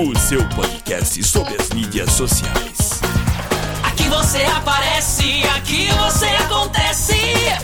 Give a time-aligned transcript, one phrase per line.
[0.00, 3.00] o seu podcast sobre as mídias sociais.
[3.82, 7.14] Aqui você aparece, aqui você acontece.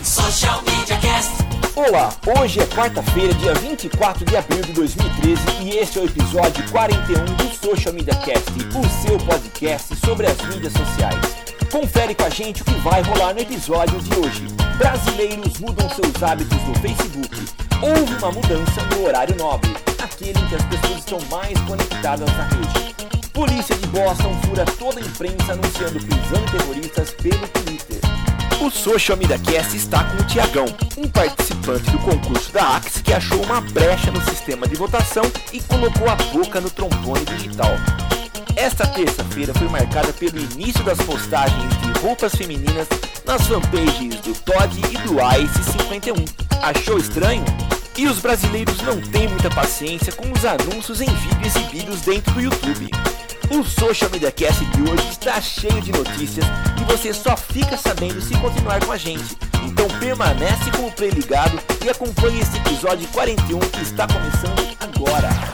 [0.03, 1.31] Social Media Cast.
[1.77, 6.69] Olá, hoje é quarta-feira, dia 24 de abril de 2013 e este é o episódio
[6.73, 11.37] 41 do Social Media Cast, o seu podcast sobre as mídias sociais.
[11.71, 14.43] Confere com a gente o que vai rolar no episódio de hoje.
[14.77, 17.74] Brasileiros mudam seus hábitos no Facebook.
[17.85, 22.45] Houve uma mudança no horário nobre, aquele em que as pessoas estão mais conectadas na
[22.45, 22.95] rede.
[23.31, 28.01] Polícia de Boston fura toda a imprensa anunciando prisão de terroristas pelo Twitter.
[28.63, 30.65] O Social Media Cast está com o Tiagão,
[30.97, 35.61] um participante do concurso da Axe que achou uma brecha no sistema de votação e
[35.61, 37.73] colocou a boca no trombone digital.
[38.57, 42.89] Esta terça-feira foi marcada pelo início das postagens de roupas femininas
[43.27, 46.15] nas fanpages do Todd e do Ice 51.
[46.63, 47.45] Achou estranho?
[47.97, 52.41] E os brasileiros não têm muita paciência com os anúncios em vídeo exibidos dentro do
[52.41, 52.91] YouTube.
[53.51, 56.45] O Social Media Cast de hoje está cheio de notícias
[56.81, 59.37] e você só fica sabendo se continuar com a gente.
[59.63, 65.54] Então permanece com o play ligado e acompanhe esse episódio 41 que está começando agora.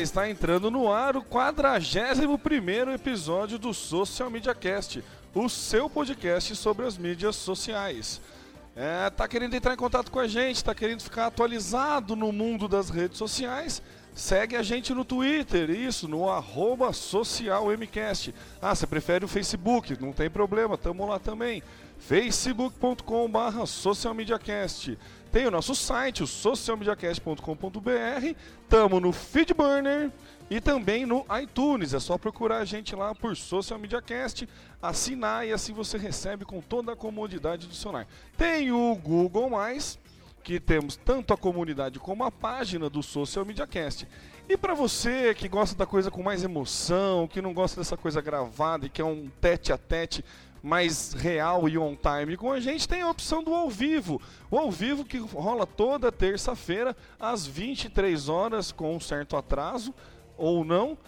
[0.00, 5.02] Está entrando no ar o 41 episódio do Social Media Cast,
[5.34, 8.20] o seu podcast sobre as mídias sociais.
[8.76, 12.68] É, tá querendo entrar em contato com a gente, tá querendo ficar atualizado no mundo
[12.68, 13.82] das redes sociais?
[14.14, 16.26] Segue a gente no Twitter, isso, no
[16.92, 18.32] socialmcast.
[18.62, 20.00] Ah, você prefere o Facebook?
[20.00, 21.60] Não tem problema, tamo lá também.
[22.00, 24.98] facebook.com barra socialmediacast.
[25.30, 28.34] Tem o nosso site, o socialmediacast.com.br.
[28.68, 30.10] Tamo no Feedburner
[30.50, 31.94] e também no iTunes.
[31.94, 34.48] É só procurar a gente lá por Social Media Cast,
[34.82, 38.08] assinar e assim você recebe com toda a comodidade do celular.
[38.36, 39.98] Tem o Google Mais,
[40.42, 44.08] que temos tanto a comunidade como a página do Social Media Cast.
[44.48, 48.20] E para você que gosta da coisa com mais emoção, que não gosta dessa coisa
[48.20, 50.24] gravada e que é um tete a tete
[50.62, 54.20] mais real e on time com a gente, tem a opção do ao vivo.
[54.50, 59.94] O ao vivo que rola toda terça-feira às 23 horas com um certo atraso
[60.36, 60.98] ou não.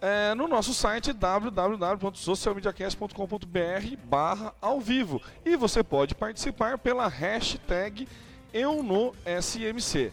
[0.00, 5.20] é, no nosso site www.socialmediacast.com.br barra ao vivo.
[5.44, 8.06] E você pode participar pela hashtag
[8.52, 10.12] eu no SMC.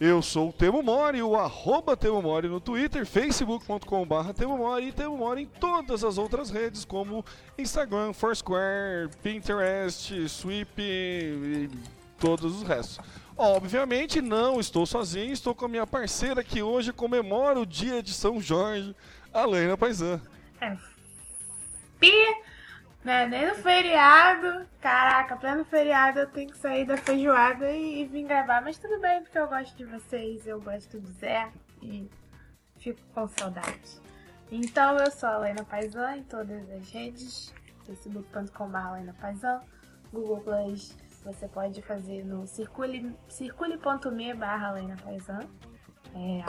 [0.00, 4.92] Eu sou o Temo Mori, o arroba Temo Mori no Twitter, facebook.com.br Temo Mori e
[4.92, 7.24] Temo Mori em todas as outras redes como
[7.58, 11.68] Instagram, Foursquare, Pinterest, Sweep e
[12.20, 13.00] todos os restos.
[13.36, 18.12] Obviamente não estou sozinho, estou com a minha parceira que hoje comemora o dia de
[18.12, 18.94] São Jorge,
[19.34, 20.20] a Leina Paisan.
[20.60, 20.76] É.
[23.04, 23.26] Né?
[23.26, 24.66] Nem no feriado.
[24.80, 28.60] Caraca, pleno feriado eu tenho que sair da feijoada e, e vir gravar.
[28.60, 31.50] Mas tudo bem, porque eu gosto de vocês, eu gosto do Zé
[31.82, 32.08] e
[32.78, 34.00] fico com saudade.
[34.50, 37.54] Então eu sou a Lena Paisan em todas as redes.
[37.86, 39.60] facebook.com.br Lena Paisan,
[40.12, 45.40] Google Plus você pode fazer no circule, circule.me barra Lena Paisan.
[46.14, 46.42] É,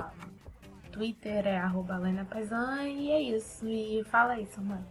[0.91, 3.67] Twitter é arroba Lena Paisan e é isso.
[3.67, 4.83] E fala aí, Samuel.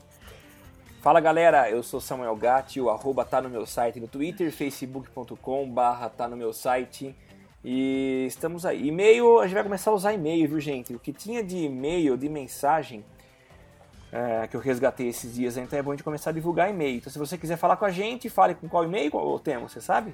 [1.00, 5.70] Fala galera, eu sou Samuel Gatti, o arroba tá no meu site no Twitter, facebook.com
[5.70, 7.14] barra tá no meu site
[7.64, 8.88] e estamos aí.
[8.88, 10.92] E-mail, a gente vai começar a usar e-mail, viu gente?
[10.92, 13.04] O que tinha de e-mail, de mensagem
[14.10, 16.96] é, que eu resgatei esses dias, então é bom a gente começar a divulgar e-mail.
[16.96, 19.80] Então se você quiser falar com a gente, fale com qual e-mail ou temos, você
[19.80, 20.12] sabe?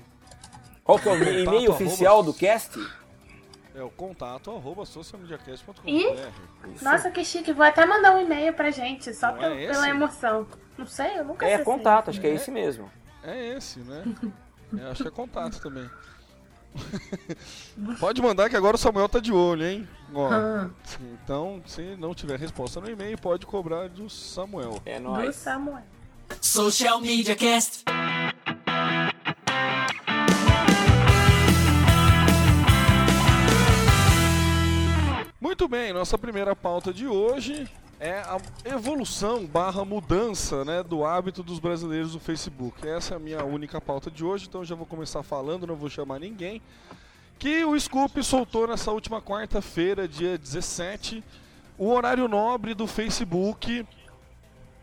[0.84, 2.78] Qual que é o e-mail oficial do cast?
[3.74, 5.88] É o contato arroba socialmediacast.com.br.
[5.88, 6.06] Ih?
[6.80, 7.52] Nossa, que chique.
[7.52, 10.46] Vou até mandar um e-mail pra gente, só Não pel- é pela emoção.
[10.78, 11.64] Não sei, eu nunca É acessei.
[11.64, 12.88] contato, acho que é esse mesmo.
[13.22, 14.04] É esse, né?
[14.72, 15.90] Eu acho que é contato também.
[18.00, 19.88] Pode mandar que agora o Samuel tá de olho, hein?
[20.14, 20.70] Ó, Ah,
[21.22, 24.80] então, se não tiver resposta no e-mail, pode cobrar do Samuel.
[24.86, 25.34] É do nóis.
[25.36, 25.82] Samuel.
[26.40, 27.84] Social Media Cast.
[35.54, 37.68] Muito bem, nossa primeira pauta de hoje
[38.00, 42.84] é a evolução barra mudança né, do hábito dos brasileiros no Facebook.
[42.84, 45.88] Essa é a minha única pauta de hoje, então já vou começar falando, não vou
[45.88, 46.60] chamar ninguém.
[47.38, 51.22] Que o Scoop soltou nessa última quarta-feira, dia 17,
[51.78, 53.86] o horário nobre do Facebook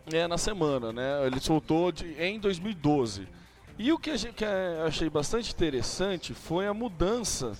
[0.09, 1.27] é, na semana, né?
[1.27, 3.27] Ele soltou de- em 2012.
[3.77, 7.57] E o que, gente, que eu achei bastante interessante foi a mudança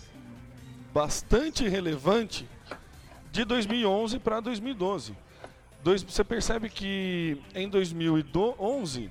[0.94, 2.48] bastante relevante
[3.32, 5.16] de 2011 para 2012.
[5.84, 9.10] Dois- você percebe que em 2011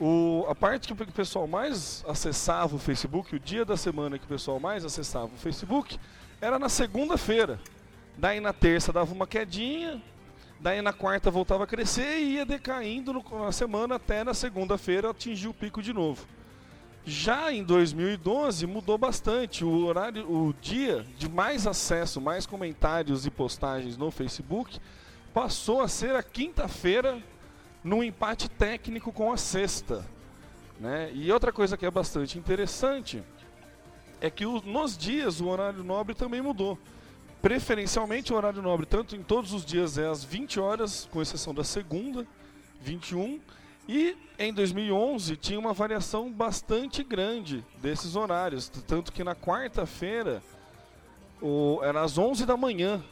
[0.00, 4.24] o, a parte que o pessoal mais acessava o Facebook, o dia da semana que
[4.24, 5.98] o pessoal mais acessava o Facebook,
[6.40, 7.60] era na segunda-feira.
[8.18, 10.02] Daí na terça dava uma quedinha,
[10.60, 15.10] daí na quarta voltava a crescer e ia decaindo no- na semana até na segunda-feira
[15.10, 16.26] atingir o pico de novo.
[17.04, 19.64] Já em 2012 mudou bastante.
[19.64, 24.78] O horário, o dia de mais acesso, mais comentários e postagens no Facebook
[25.34, 27.20] passou a ser a quinta-feira
[27.82, 30.04] num empate técnico com a sexta.
[30.78, 31.10] Né?
[31.12, 33.22] E outra coisa que é bastante interessante
[34.20, 36.78] é que o- nos dias o horário nobre também mudou.
[37.40, 41.52] Preferencialmente o horário nobre, tanto em todos os dias, é às 20 horas, com exceção
[41.52, 42.24] da segunda,
[42.80, 43.40] 21.
[43.88, 48.68] E em 2011 tinha uma variação bastante grande desses horários.
[48.68, 50.42] Tanto que na quarta-feira
[51.82, 53.02] era às 11 da manhã.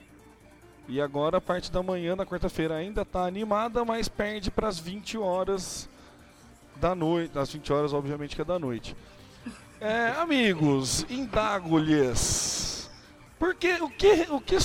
[0.89, 4.79] E agora a parte da manhã na quarta-feira ainda está animada, mas perde para as
[4.79, 5.89] 20 horas
[6.77, 7.33] da noite.
[7.33, 8.97] Das 20 horas, obviamente, que é da noite.
[9.81, 12.91] É, amigos, indago-lhes.
[13.39, 14.59] Porque o que, o que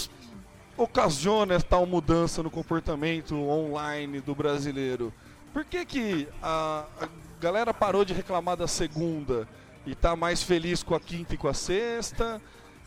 [0.75, 5.13] ocasiona tal mudança no comportamento online do brasileiro?
[5.55, 7.07] Por que, que a, a
[7.39, 9.47] galera parou de reclamar da segunda
[9.85, 12.41] e tá mais feliz com a quinta e com a sexta?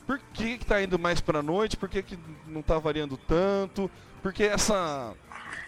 [0.07, 1.79] Por que, que tá indo mais pra noite?
[1.79, 3.91] Por que, que não tá variando tanto?
[4.23, 5.15] Por que essa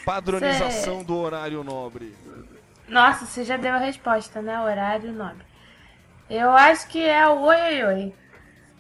[0.05, 2.15] padronização Cê- do horário nobre?
[2.87, 4.61] Nossa, você já deu a resposta, né?
[4.61, 5.47] Horário nobre.
[6.29, 8.15] Eu acho que é o oi, oi, oi.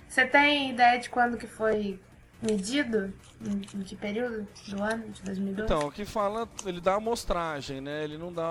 [0.06, 1.98] Você tem ideia de quando que foi
[2.42, 3.12] medido?
[3.44, 5.62] Em, que período do ano de 2012?
[5.72, 8.04] Então, o que fala, ele dá a amostragem, né?
[8.04, 8.44] Ele não dá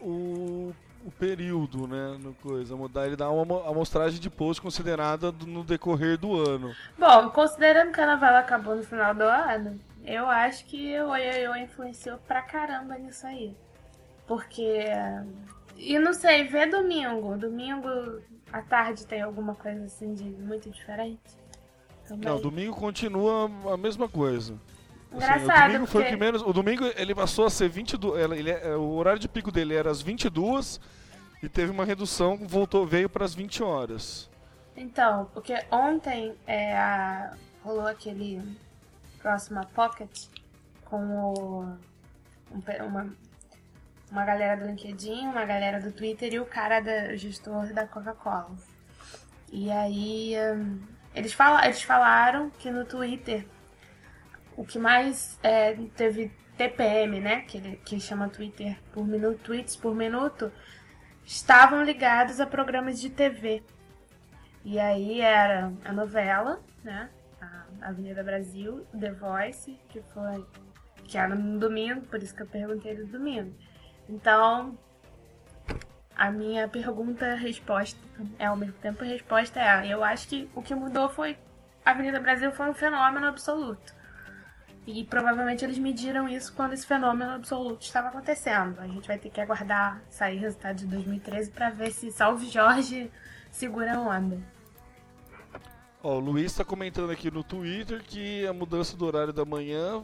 [0.00, 0.72] o,
[1.04, 2.16] o período, né?
[2.20, 6.74] No coisa, ele dá uma amo- amostragem de post considerada no decorrer do ano.
[6.98, 11.28] Bom, considerando que a novela acabou no final do ano, eu acho que o Oi
[11.28, 13.56] Oi Oi influenciou pra caramba nisso aí.
[14.26, 14.84] Porque.
[15.76, 17.36] E não sei, vê domingo.
[17.36, 17.88] Domingo
[18.52, 21.20] à tarde tem alguma coisa assim de muito diferente?
[22.08, 22.28] Também.
[22.28, 24.54] Não, domingo continua a mesma coisa.
[25.12, 26.42] Assim, Engraçado, o domingo foi o que menos.
[26.42, 28.22] O domingo ele passou a ser 22.
[28.22, 30.80] Ele, ele é- o horário de pico dele era às 22
[31.42, 34.28] e teve uma redução, voltou, veio para as 20 horas.
[34.76, 38.42] Então, porque ontem é, a- rolou aquele
[39.22, 40.26] Próxima Pocket
[40.84, 41.62] com o,
[42.52, 43.08] um uma,
[44.10, 47.86] uma galera do LinkedIn, uma galera do Twitter e o cara da o gestor da
[47.86, 48.50] Coca-Cola.
[49.50, 50.78] E aí hum,
[51.16, 53.46] eles, fala, eles falaram que no Twitter
[54.56, 57.42] o que mais é, teve TPM, né?
[57.42, 60.50] Que, ele- que chama Twitter por minuto, tweets por minuto,
[61.24, 63.62] estavam ligados a programas de TV.
[64.64, 67.10] E aí era a novela, né?
[67.40, 70.44] A Avenida Brasil, The Voice, que foi.
[71.04, 73.54] que era no domingo, por isso que eu perguntei do domingo.
[74.08, 74.76] Então,
[76.16, 77.98] a minha pergunta-resposta
[78.38, 81.36] é ao mesmo tempo a resposta é: eu acho que o que mudou foi.
[81.84, 83.94] A Avenida Brasil foi um fenômeno absoluto.
[84.86, 88.78] E provavelmente eles mediram isso quando esse fenômeno absoluto estava acontecendo.
[88.80, 93.10] A gente vai ter que aguardar sair resultado de 2013 para ver se Salve Jorge
[93.50, 94.40] segura a onda.
[96.02, 100.02] Ó, o Luiz está comentando aqui no Twitter que a mudança do horário da manhã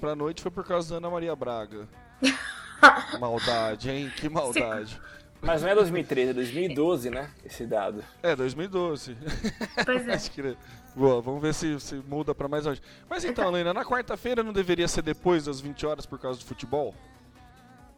[0.00, 1.86] pra noite foi por causa da Ana Maria Braga.
[3.20, 4.10] maldade, hein?
[4.16, 4.98] Que maldade.
[5.42, 7.28] Mas não é 2013, é 2012, né?
[7.44, 8.02] Esse dado.
[8.22, 9.16] É, 2012.
[9.84, 10.14] Pois é.
[10.14, 10.56] Acho que...
[10.94, 12.80] Boa, vamos ver se, se muda pra mais hoje.
[13.08, 16.44] Mas então, Helena, na quarta-feira não deveria ser depois das 20 horas por causa do
[16.44, 16.94] futebol?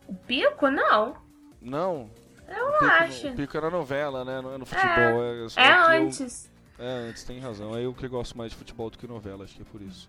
[0.08, 0.70] O pico?
[0.70, 1.16] Não.
[1.60, 2.08] Não?
[2.48, 3.28] Eu O pico, acho.
[3.28, 4.40] O pico era novela, né?
[4.40, 5.22] Não é no futebol.
[5.44, 6.50] É, só É que eu- antes.
[6.78, 7.76] É, antes tem razão.
[7.76, 10.08] É eu que gosto mais de futebol do que novela, acho que é por isso.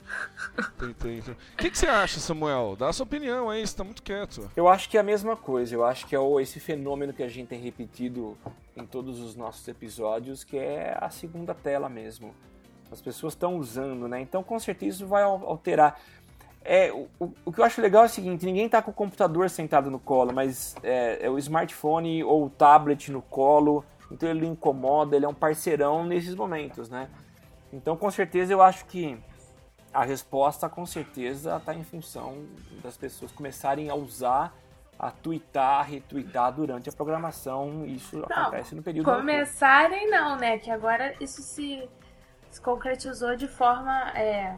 [0.80, 1.20] tem, tem.
[1.20, 2.76] O que, que você acha, Samuel?
[2.76, 4.50] Dá a sua opinião aí, você tá muito quieto.
[4.56, 5.76] Eu acho que é a mesma coisa.
[5.76, 8.36] Eu acho que é esse fenômeno que a gente tem repetido
[8.76, 12.34] em todos os nossos episódios, que é a segunda tela mesmo.
[12.92, 14.20] As pessoas estão usando, né?
[14.22, 16.00] Então, com certeza, isso vai alterar.
[16.64, 19.52] É, o, o que eu acho legal é o seguinte: ninguém está com o computador
[19.52, 24.46] sentado no colo, mas é, é o smartphone ou o tablet no colo então ele
[24.46, 27.10] incomoda, ele é um parceirão nesses momentos, né?
[27.72, 29.18] Então com certeza eu acho que
[29.94, 32.46] a resposta com certeza está em função
[32.84, 34.54] das pessoas começarem a usar,
[35.00, 37.86] a twittar, a retweetar durante a programação.
[37.86, 39.06] Isso não, acontece no período.
[39.06, 40.58] Começarem não, né?
[40.58, 41.88] Que agora isso se,
[42.52, 44.56] se concretizou de forma é,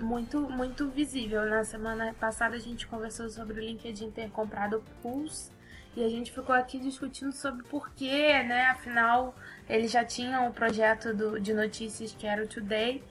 [0.00, 1.44] muito, muito visível.
[1.44, 5.52] Na semana passada a gente conversou sobre o LinkedIn ter comprado o Pulse
[5.96, 8.66] e a gente ficou aqui discutindo sobre por quê, né?
[8.66, 9.34] Afinal,
[9.68, 13.02] eles já tinham o projeto do, de notícias que era o Today.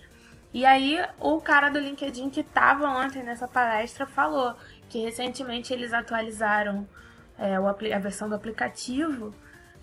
[0.54, 4.56] E aí, o cara do LinkedIn que estava ontem nessa palestra falou
[4.90, 6.88] que recentemente eles atualizaram
[7.38, 9.34] é, a versão do aplicativo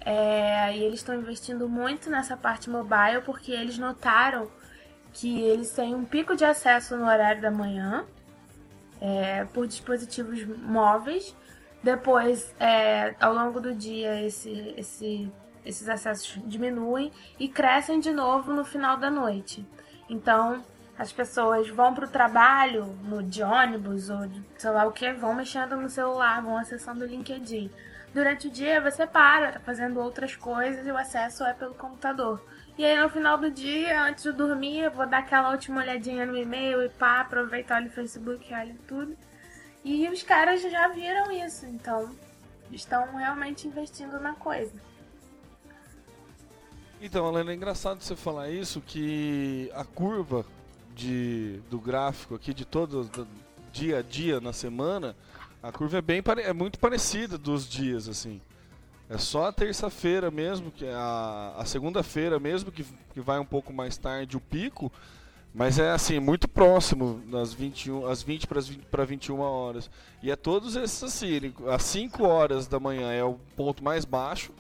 [0.01, 4.49] é, e eles estão investindo muito nessa parte mobile porque eles notaram
[5.13, 8.07] que eles têm um pico de acesso no horário da manhã
[9.01, 11.35] é, por dispositivos móveis
[11.83, 15.33] depois, é, ao longo do dia, esse, esse,
[15.65, 19.67] esses acessos diminuem e crescem de novo no final da noite.
[20.09, 20.63] Então,
[20.99, 25.11] as pessoas vão para o trabalho, no de ônibus ou de, sei lá o que,
[25.15, 27.71] vão mexendo no celular, vão acessando o LinkedIn.
[28.13, 32.45] Durante o dia você para, tá fazendo outras coisas e o acesso é pelo computador.
[32.77, 36.27] E aí no final do dia, antes de dormir, eu vou dar aquela última olhadinha
[36.27, 39.17] no e-mail e pá, aproveitar olha o Facebook, olha tudo.
[39.85, 42.15] E os caras já viram isso, então
[42.71, 44.73] estão realmente investindo na coisa.
[47.01, 50.45] Então, Helena, é engraçado você falar isso, que a curva
[50.95, 53.27] de, do gráfico aqui de todo do
[53.73, 55.17] dia a dia na semana,
[55.63, 58.41] a curva é bem é muito parecida dos dias assim.
[59.09, 63.45] É só a terça-feira mesmo, que é a, a segunda-feira mesmo que, que vai um
[63.45, 64.93] pouco mais tarde o pico,
[65.53, 68.47] mas é assim, muito próximo das 21, às 20
[68.91, 69.91] para 21 horas.
[70.23, 74.53] E é todos esses assim, às 5 horas da manhã é o ponto mais baixo.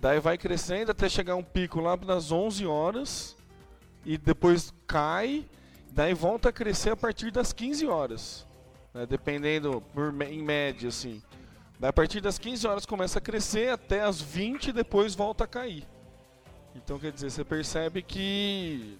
[0.00, 3.36] Daí vai crescendo até chegar um pico lá nas 11 horas
[4.04, 5.44] e depois cai,
[5.90, 8.46] daí volta a crescer a partir das 15 horas.
[8.94, 11.22] Né, dependendo por, em média assim.
[11.78, 15.44] Daí a partir das 15 horas começa a crescer até as 20 e depois volta
[15.44, 15.84] a cair.
[16.74, 18.98] Então quer dizer, você percebe que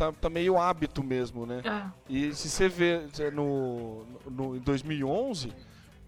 [0.00, 1.60] tá, tá meio hábito mesmo, né?
[1.62, 1.90] É.
[2.08, 5.52] E se você vê no, no, em 2011,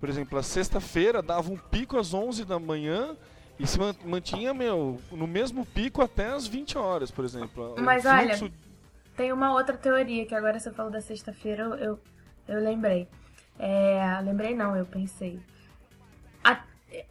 [0.01, 3.15] por exemplo, a sexta-feira dava um pico às 11 da manhã
[3.59, 7.75] e se mantinha, meu, no mesmo pico até as 20 horas, por exemplo.
[7.79, 8.45] Mas fluxo...
[8.45, 8.53] olha,
[9.15, 12.01] tem uma outra teoria que agora você falou da sexta-feira, eu, eu,
[12.49, 13.07] eu, lembrei.
[13.59, 15.39] É, lembrei não, eu pensei.
[16.43, 16.65] A,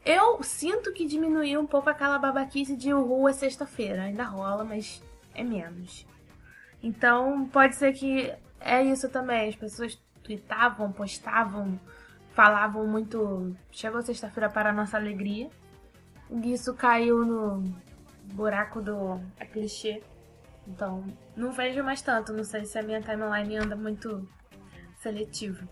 [0.03, 4.01] eu sinto que diminuiu um pouco aquela babaquice de rua é sexta-feira.
[4.01, 5.03] Ainda rola, mas
[5.35, 6.09] é menos.
[6.83, 9.50] Então, pode ser que é isso também.
[9.50, 11.79] As pessoas tweetavam, postavam,
[12.33, 13.55] falavam muito.
[13.71, 15.50] Chegou sexta-feira para a nossa alegria.
[16.29, 17.63] E isso caiu no
[18.33, 20.01] buraco do é clichê.
[20.67, 21.03] Então,
[21.35, 22.33] não vejo mais tanto.
[22.33, 24.27] Não sei se a minha timeline anda muito
[24.97, 25.67] seletiva.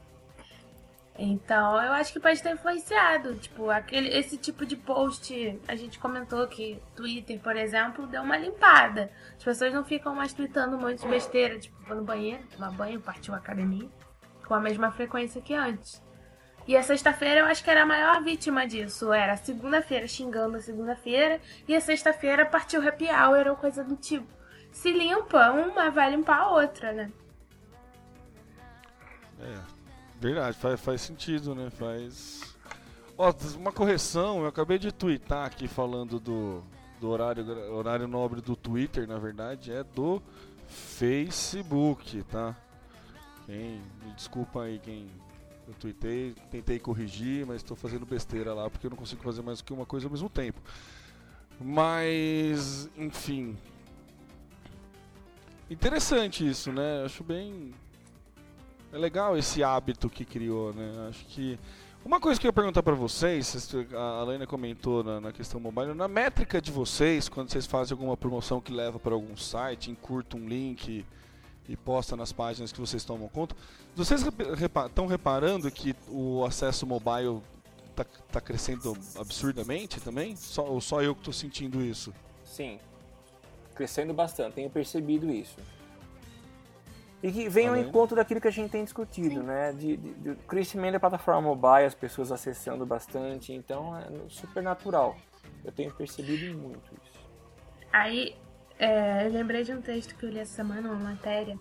[1.21, 3.35] Então, eu acho que pode ter influenciado.
[3.35, 8.38] Tipo, aquele, esse tipo de post, a gente comentou que Twitter, por exemplo, deu uma
[8.38, 9.11] limpada.
[9.35, 12.71] As pessoas não ficam mais tweetando um monte de besteira, tipo, vou no banheiro, tomar
[12.71, 13.89] banho, partiu a academia,
[14.47, 16.01] com a mesma frequência que antes.
[16.65, 19.11] E a sexta-feira eu acho que era a maior vítima disso.
[19.11, 24.27] Era segunda-feira xingando a segunda-feira, e a sexta-feira partiu happy hour ou coisa do tipo.
[24.71, 27.11] Se limpa uma, vai limpar a outra, né?
[29.41, 29.78] É.
[30.19, 31.69] Verdade, faz, faz sentido, né?
[31.69, 32.41] Faz.
[33.17, 36.61] Ó, uma correção, eu acabei de twittar aqui falando do,
[36.99, 40.21] do horário, horário nobre do Twitter, na verdade, é do
[40.67, 42.55] Facebook, tá?
[43.45, 45.09] Quem, me desculpa aí quem
[45.67, 49.61] eu tuitei, tentei corrigir, mas estou fazendo besteira lá porque eu não consigo fazer mais
[49.61, 50.59] que uma coisa ao mesmo tempo.
[51.61, 53.57] Mas, enfim.
[55.69, 57.03] Interessante isso, né?
[57.05, 57.73] Acho bem
[58.91, 61.08] é legal esse hábito que criou, né?
[61.10, 61.60] Acho que
[62.03, 65.93] uma coisa que eu ia perguntar para vocês, a Helena comentou na, na, questão mobile,
[65.93, 70.38] na métrica de vocês, quando vocês fazem alguma promoção que leva para algum site, encurta
[70.38, 71.05] um link
[71.67, 73.55] e posta nas páginas que vocês tomam conta,
[73.96, 77.41] vocês estão reparando que o acesso mobile
[77.91, 80.36] está tá crescendo absurdamente também?
[80.36, 82.13] Só, ou só eu que estou sentindo isso?
[82.46, 82.79] Sim.
[83.75, 85.58] crescendo bastante, tenho percebido isso.
[87.21, 89.73] E que vem ao encontro daquilo que a gente tem discutido, né?
[89.73, 95.17] De, de- do crescimento da plataforma mobile, as pessoas acessando bastante, então é super natural.
[95.65, 97.19] Eu tenho percebido muito isso.
[97.91, 98.35] Aí,
[98.77, 101.57] é, eu lembrei de um texto que eu li essa semana, uma matéria,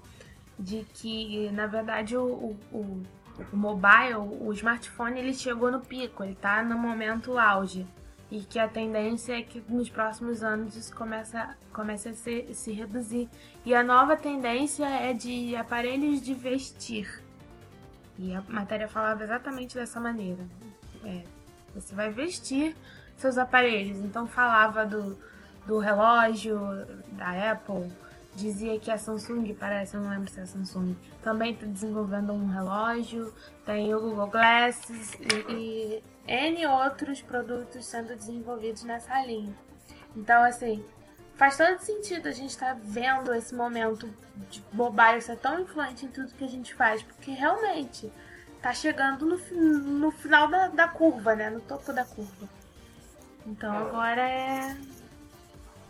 [0.56, 3.02] de que, na verdade, o, o, o-
[3.52, 7.86] o mobile, o smartphone, ele chegou no pico, ele tá no momento auge.
[8.30, 12.72] E que a tendência é que nos próximos anos isso começa, comece a se, se
[12.72, 13.28] reduzir.
[13.64, 17.22] E a nova tendência é de aparelhos de vestir.
[18.18, 20.44] E a matéria falava exatamente dessa maneira.
[21.04, 21.22] É,
[21.74, 22.76] você vai vestir
[23.16, 23.98] seus aparelhos.
[23.98, 25.16] Então falava do,
[25.66, 26.58] do relógio
[27.12, 27.90] da Apple,
[28.34, 32.32] dizia que a Samsung, parece, eu não lembro se é a Samsung, também está desenvolvendo
[32.32, 33.32] um relógio,
[33.66, 39.52] tem o Google Glasses e, e N outros produtos sendo desenvolvidos nessa linha.
[40.14, 40.84] Então, assim,
[41.34, 44.08] faz todo sentido a gente estar vendo esse momento
[44.50, 48.12] de mobile ser tão influente em tudo que a gente faz, porque realmente
[48.60, 49.38] tá chegando no,
[49.80, 51.48] no final da, da curva, né?
[51.48, 52.48] No topo da curva.
[53.46, 54.76] Então agora é.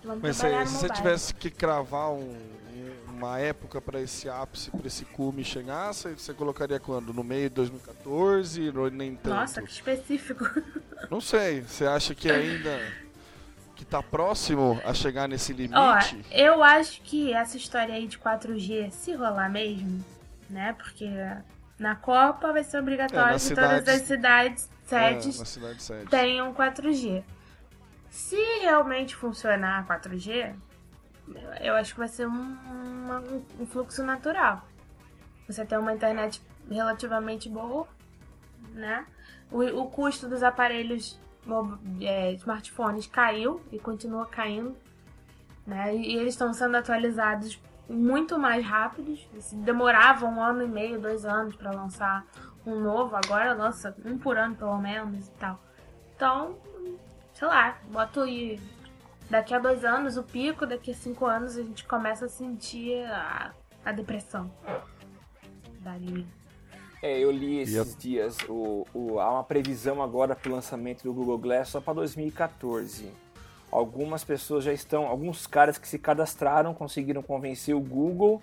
[0.05, 2.59] Vamos Mas se, se você tivesse que cravar um-
[3.09, 7.13] uma época para esse ápice, para esse cume chegar, você, você colocaria quando?
[7.13, 8.73] No meio de 2014?
[8.77, 9.35] Ou nem tanto?
[9.35, 10.45] Nossa, que específico.
[11.11, 11.63] Não sei.
[11.63, 12.81] Você acha que ainda
[13.75, 15.75] que tá próximo a chegar nesse limite?
[15.77, 15.99] Ó,
[16.33, 20.05] eu acho que essa história aí de 4G, se rolar mesmo,
[20.51, 20.73] né?
[20.77, 21.09] Porque
[21.79, 25.83] na Copa vai ser obrigatório É, que todas cidades- as cidades, É, sedes, na cidade
[25.83, 26.11] sede.
[26.11, 27.23] tenham 4G.
[28.11, 30.55] Se realmente funcionar 4G,
[31.61, 32.57] eu acho que vai ser um,
[33.61, 34.63] um fluxo natural.
[35.49, 37.87] Você tem uma internet relativamente boa,
[38.73, 39.07] né?
[39.51, 41.19] O, o custo dos aparelhos
[42.01, 44.77] é, smartphones caiu e continua caindo,
[45.67, 45.97] né?
[45.97, 49.27] E, eles estão sendo atualizados muito mais rápidos.
[49.53, 52.27] Demorava um ano e meio, dois anos para lançar
[52.67, 55.59] um novo, agora lança um por ano pelo menos e tal.
[56.15, 56.59] Então,
[57.33, 58.61] sei lá, boto aí
[59.31, 63.05] daqui a dois anos o pico, daqui a cinco anos a gente começa a sentir
[63.07, 63.53] a,
[63.85, 64.51] a depressão
[65.81, 65.95] da.
[67.01, 71.13] É, eu li esses dias, o, o- há uma previsão agora para o lançamento do
[71.13, 73.13] Google Glass só para 2014.
[73.71, 78.43] Algumas pessoas já estão, alguns caras que se cadastraram conseguiram convencer o Google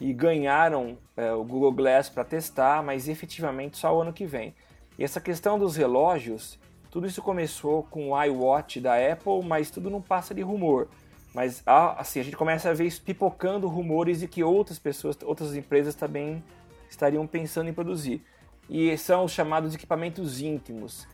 [0.00, 4.54] e ganharam é, o Google Glass para testar, mas efetivamente só o ano que vem.
[4.98, 6.58] E essa questão dos relógios,
[6.94, 10.86] tudo isso começou com o iWatch da Apple, mas tudo não passa de rumor.
[11.34, 15.18] Mas há- assim, a gente começa a ver isso pipocando rumores de que outras pessoas,
[15.24, 16.40] outras empresas também
[16.88, 18.22] estariam pensando em produzir.
[18.70, 21.04] E são os chamados equipamentos íntimos.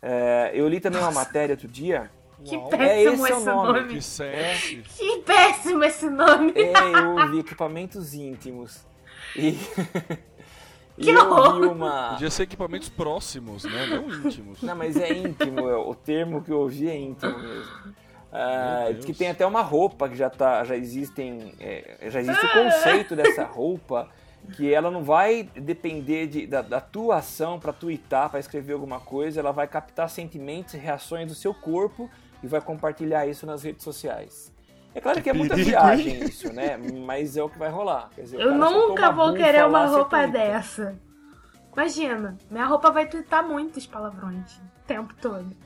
[0.00, 2.10] É, eu li também uma matéria outro dia.
[2.42, 2.70] Que Uau.
[2.72, 3.72] É, péssimo esse é esse nome.
[3.80, 3.88] nome.
[3.94, 4.76] Que sexy.
[4.96, 6.52] Que péssimo esse nome.
[6.56, 8.86] É, eu ouvi equipamentos íntimos.
[9.36, 9.58] E
[11.02, 11.72] Que eu horror.
[11.72, 12.10] uma.
[12.10, 13.86] Podia ser equipamentos próximos, né?
[13.86, 14.60] Não íntimos.
[14.62, 17.72] Não, mas é íntimo, é- o termo que eu ouvi é íntimo mesmo.
[18.32, 22.52] Ah, que tem até uma roupa que já tá, já existem, é, já existe o
[22.52, 24.08] conceito dessa roupa
[24.54, 29.00] que ela não vai depender de- da, da tua ação para twittar, para escrever alguma
[29.00, 32.08] coisa, ela vai captar sentimentos e reações do seu corpo
[32.42, 34.52] e vai compartilhar isso nas redes sociais.
[34.98, 36.76] É claro que é muita viagem isso, né?
[36.76, 38.10] Mas é o que vai rolar.
[38.16, 40.98] Quer dizer, Eu nunca vou querer uma você roupa dessa.
[41.72, 45.56] Imagina, minha roupa vai twittar muitos palavrões o tempo todo.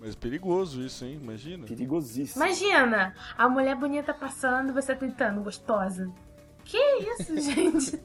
[0.00, 1.18] Mas perigoso isso, hein?
[1.22, 1.66] Imagina.
[1.66, 2.42] Perigosíssimo.
[2.42, 6.10] Imagina, a mulher bonita passando e você tweetando, gostosa.
[6.64, 8.00] Que isso, gente?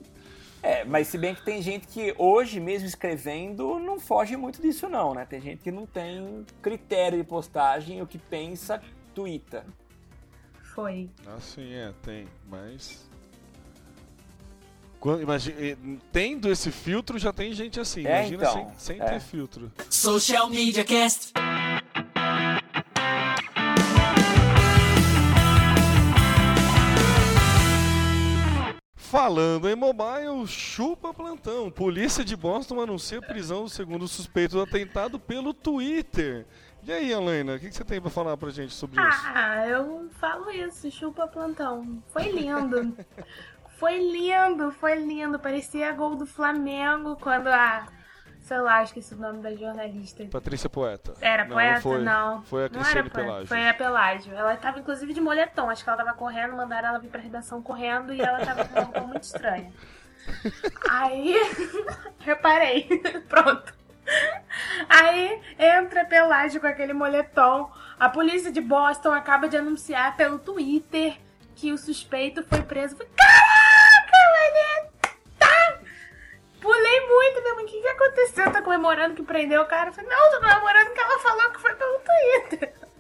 [0.64, 4.88] É, mas se bem que tem gente que hoje, mesmo escrevendo, não foge muito disso
[4.88, 5.26] não, né?
[5.26, 8.82] Tem gente que não tem critério de postagem, o que pensa,
[9.14, 9.66] twitta.
[10.76, 11.10] Foi.
[11.36, 13.10] Assim é, tem, mas.
[15.00, 15.58] Quando, imagina,
[16.12, 18.06] tendo esse filtro, já tem gente assim.
[18.06, 19.06] É, Imagina então, sem, sem é.
[19.06, 19.72] ter filtro.
[19.90, 21.34] Social Media Cast.
[29.12, 31.70] Falando em mobile, chupa plantão.
[31.70, 36.46] Polícia de Boston anuncia prisão do segundo suspeito do atentado pelo Twitter.
[36.82, 39.22] E aí, Helena, o que que você tem pra falar pra gente sobre isso?
[39.36, 42.02] Ah, eu falo isso, chupa plantão.
[42.08, 42.96] Foi lindo.
[43.78, 45.38] foi lindo, foi lindo.
[45.38, 47.88] Parecia gol do Flamengo quando a.
[48.52, 50.26] Sei lá, esqueci o nome da jornalista.
[50.26, 51.14] Patrícia Poeta.
[51.22, 51.80] Era Não, poeta?
[51.80, 52.42] Foi, Não.
[52.42, 53.48] foi a Não Cristiane Pelágio.
[53.48, 54.34] Foi a Pelágio.
[54.34, 55.70] Ela tava inclusive de moletom.
[55.70, 58.74] Acho que ela tava correndo, mandaram ela vir pra redação correndo e ela tava com
[58.74, 59.72] uma roupa muito estranha.
[60.90, 61.34] Aí,
[62.20, 62.90] reparei.
[63.30, 63.74] Pronto.
[64.90, 67.72] Aí entra Pelágio com aquele moletom.
[67.98, 71.18] A polícia de Boston acaba de anunciar pelo Twitter
[71.56, 72.98] que o suspeito foi preso.
[72.98, 74.91] Caraca, mané!
[76.62, 77.66] Pulei muito, minha mãe.
[77.66, 78.52] O que, que aconteceu?
[78.52, 79.90] Tá comemorando que prendeu o cara?
[79.90, 82.74] Eu falei, não, tô comemorando que ela falou que foi pelo Twitter.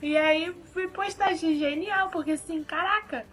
[0.00, 3.24] E aí fui postar, achei genial, porque assim, caraca,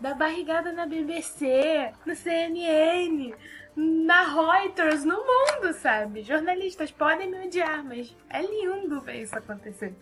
[0.00, 3.34] da barrigada na BBC, no CNN,
[3.76, 6.22] na Reuters, no mundo, sabe?
[6.22, 9.94] Jornalistas podem me odiar, mas é lindo ver isso acontecer.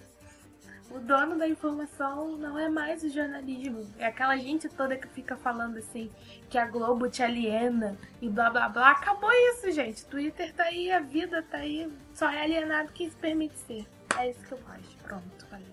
[0.90, 3.86] O dono da informação não é mais o jornalismo.
[3.98, 6.10] É aquela gente toda que fica falando assim
[6.48, 8.90] que a Globo te aliena e blá blá blá.
[8.92, 10.04] Acabou isso, gente.
[10.06, 11.92] Twitter tá aí, a vida tá aí.
[12.14, 13.86] Só é alienado quem se permite ser.
[14.18, 14.96] É isso que eu acho.
[15.02, 15.66] Pronto, falei.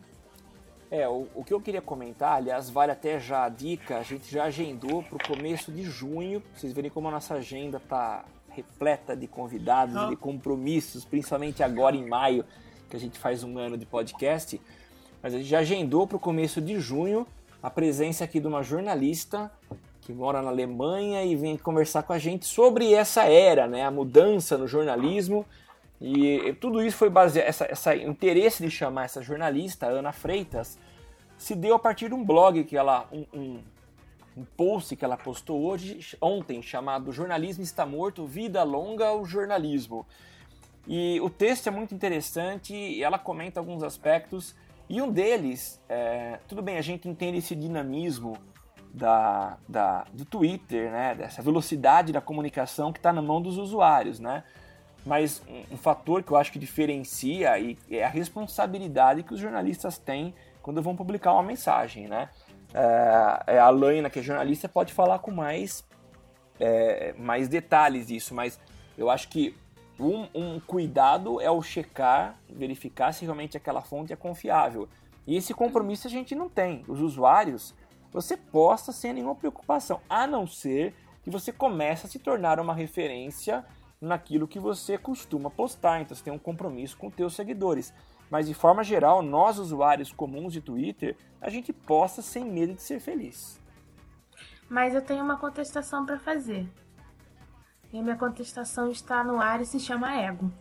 [0.92, 4.32] É, o, o que eu queria comentar, aliás, vale até já a dica, a gente
[4.32, 9.16] já agendou para o começo de junho, vocês verem como a nossa agenda tá repleta
[9.16, 12.46] de convidados de compromissos, principalmente agora em maio,
[12.90, 14.62] que a gente faz um ano de podcast.
[15.26, 17.26] Mas a gente já agendou para o começo de junho
[17.64, 19.52] a presença aqui de uma jornalista
[20.02, 23.90] que mora na Alemanha e vem conversar com a gente sobre essa era, né, a
[23.90, 25.44] mudança no jornalismo.
[26.00, 30.78] E tudo isso foi baseado, essa, essa interesse de chamar essa jornalista, Ana Freitas,
[31.40, 33.60] se deu a partir de um blog que ela, um, um,
[34.38, 40.06] um post que ela postou hoje, ontem, chamado Jornalismo está morto, vida longa ao jornalismo.
[40.88, 44.54] E o texto é muito interessante e ela comenta alguns aspectos
[44.90, 48.38] e um deles, é, tudo bem, a gente entende esse dinamismo
[48.94, 54.20] da, da, do Twitter, né, dessa velocidade da comunicação que está na mão dos usuários,
[54.20, 54.44] né?
[55.06, 59.40] Mas um, um, fator que eu acho que diferencia e é a responsabilidade que os
[59.40, 62.30] jornalistas têm quando vão publicar uma mensagem, né?
[62.74, 65.84] É, a Laina, que é jornalista, pode falar com mais,
[66.60, 68.60] é, mais detalhes disso, mas
[68.98, 69.56] eu acho que
[70.00, 74.90] um, um, cuidado é o checar, verificar se realmente aquela fonte é confiável.
[75.26, 76.84] E esse compromisso a gente não tem.
[76.88, 77.74] Os usuários,
[78.12, 82.74] você posta sem nenhuma preocupação, a não ser que você comece a se tornar uma
[82.74, 83.66] referência
[84.00, 86.02] naquilo que você costuma postar.
[86.02, 87.94] Então você tem um compromisso com os seus seguidores.
[88.30, 92.82] Mas de forma geral, nós usuários comuns de Twitter, a gente posta sem medo de
[92.82, 93.60] ser feliz.
[94.70, 96.68] Mas eu tenho uma contestação para fazer.
[97.96, 100.52] E a minha contestação está no ar e se chama ego.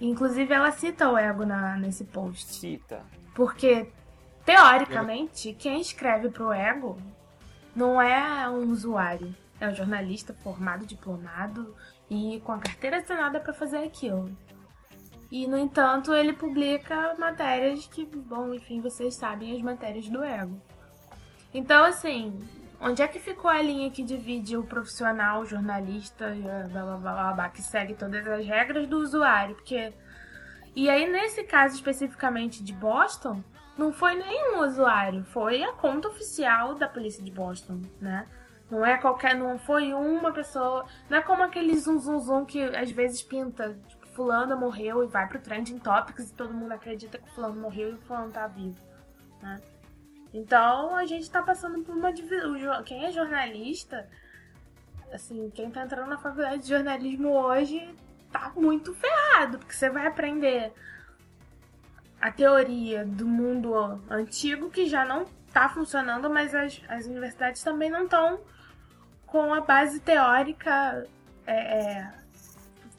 [0.00, 2.54] Inclusive, ela cita o ego na, nesse post.
[2.54, 3.04] Cita.
[3.34, 3.92] Porque,
[4.46, 6.96] teoricamente, quem escreve pro ego
[7.76, 9.36] não é um usuário.
[9.60, 11.76] É um jornalista formado, diplomado
[12.08, 14.34] e com a carteira assinada para fazer aquilo.
[15.30, 20.58] E, no entanto, ele publica matérias que, bom, enfim, vocês sabem as matérias do ego.
[21.52, 22.38] Então, assim,
[22.84, 26.34] Onde é que ficou a linha que divide o profissional, o jornalista,
[26.68, 29.54] blá, blá, blá, blá, que segue todas as regras do usuário?
[29.54, 29.92] Porque.
[30.74, 33.40] E aí, nesse caso especificamente de Boston,
[33.78, 38.26] não foi nenhum usuário, foi a conta oficial da polícia de Boston, né?
[38.68, 39.36] Não é qualquer.
[39.36, 40.84] Não foi uma pessoa.
[41.08, 43.78] Não é como aquele zum zum zum que às vezes pinta.
[43.86, 47.94] Tipo, fulano morreu e vai pro Trending Topics e todo mundo acredita que fulano morreu
[47.94, 48.76] e fulano tá vivo.
[49.40, 49.60] Né?
[50.32, 52.54] Então a gente tá passando por uma divisão.
[52.84, 54.08] Quem é jornalista,
[55.12, 57.94] assim, quem tá entrando na faculdade de jornalismo hoje
[58.30, 60.72] tá muito ferrado, porque você vai aprender
[62.20, 63.74] a teoria do mundo
[64.08, 68.40] antigo que já não tá funcionando, mas as, as universidades também não estão
[69.26, 71.06] com a base teórica
[71.46, 72.12] é, é,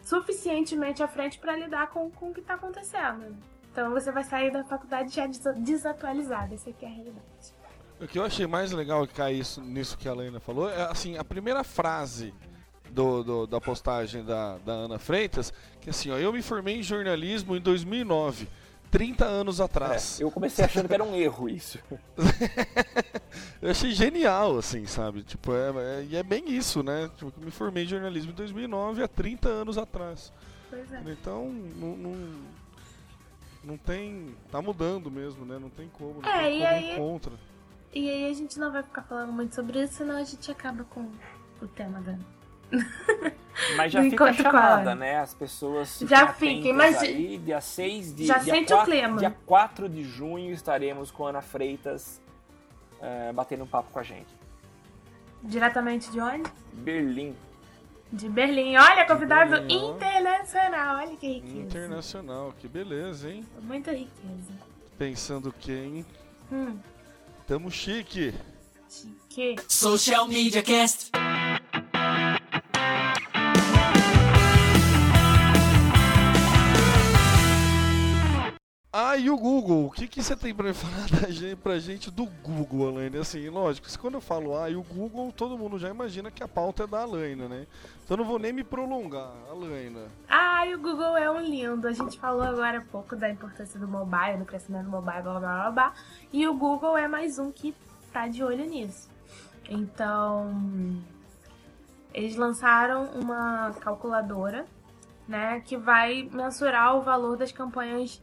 [0.04, 3.36] suficientemente à frente para lidar com, com o que está acontecendo.
[3.74, 7.56] Então você vai sair da faculdade já desatualizada, essa aqui é a realidade.
[8.00, 10.84] O que eu achei mais legal que cair isso, nisso que a Lena falou é
[10.84, 12.32] assim, a primeira frase
[12.92, 16.84] do, do, da postagem da, da Ana Freitas, que assim, ó, eu me formei em
[16.84, 18.48] jornalismo em 2009.
[18.92, 20.22] 30 anos atrás.
[20.22, 21.80] É, eu comecei achando que era um erro isso.
[23.60, 25.24] eu achei genial, assim, sabe?
[25.24, 27.10] Tipo, é, é, e é bem isso, né?
[27.18, 30.32] Tipo, eu me formei em jornalismo em 2009, há 30 anos atrás.
[30.70, 31.02] Pois é.
[31.08, 32.16] Então, não, não,
[33.64, 34.36] não tem.
[34.52, 35.58] Tá mudando mesmo, né?
[35.60, 36.22] Não tem como.
[36.22, 37.34] Não é, tem e como aí, contra.
[37.94, 40.84] E aí a gente não vai ficar falando muito sobre isso, senão a gente acaba
[40.84, 41.10] com
[41.62, 42.18] o tema da.
[43.78, 45.20] Mas já fica a chamada, né?
[45.20, 49.18] As pessoas já fiquem, mas aí, dia 6 de já dia sente 4, o clima.
[49.20, 52.20] Dia 4 de junho estaremos com a Ana Freitas
[52.98, 54.36] uh, batendo um papo com a gente.
[55.44, 56.50] Diretamente de onde?
[56.74, 57.36] Berlim.
[58.14, 58.78] De Berlim.
[58.78, 60.98] Olha, convidado Berlim, internacional.
[60.98, 61.58] Olha que riqueza.
[61.58, 63.44] Internacional, que beleza, hein?
[63.62, 64.54] Muita riqueza.
[65.00, 66.06] Pensando quem?
[66.52, 66.78] Hum,
[67.48, 68.34] Tamo chique.
[69.30, 71.10] que Social Media Cast.
[78.96, 79.88] Ah, e o Google?
[79.88, 83.18] O que, que você tem pra falar da gente, pra gente do Google, Alaine?
[83.18, 86.48] Assim, lógico, quando eu falo ah, e o Google, todo mundo já imagina que a
[86.48, 87.66] pauta é da Alaina, né?
[88.04, 90.12] Então eu não vou nem me prolongar, Alaina.
[90.30, 91.88] Ah, e o Google é um lindo.
[91.88, 95.40] A gente falou agora há pouco da importância do mobile, do crescimento do mobile, blá
[95.40, 95.94] blá blá blá.
[96.32, 97.76] E o Google é mais um que
[98.12, 99.10] tá de olho nisso.
[99.68, 101.02] Então,
[102.14, 104.68] eles lançaram uma calculadora,
[105.28, 108.22] né, que vai mensurar o valor das campanhas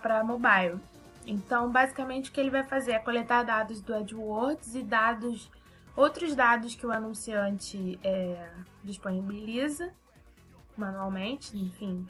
[0.00, 0.80] para mobile.
[1.26, 5.50] Então, basicamente, o que ele vai fazer é coletar dados do AdWords e dados,
[5.94, 8.50] outros dados que o anunciante é,
[8.82, 9.92] disponibiliza
[10.76, 12.06] manualmente, enfim,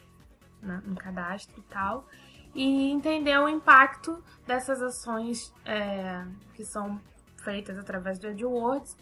[0.62, 2.06] na, no cadastro e tal,
[2.54, 7.00] e entender o impacto dessas ações é, que são
[7.38, 8.96] feitas através do AdWords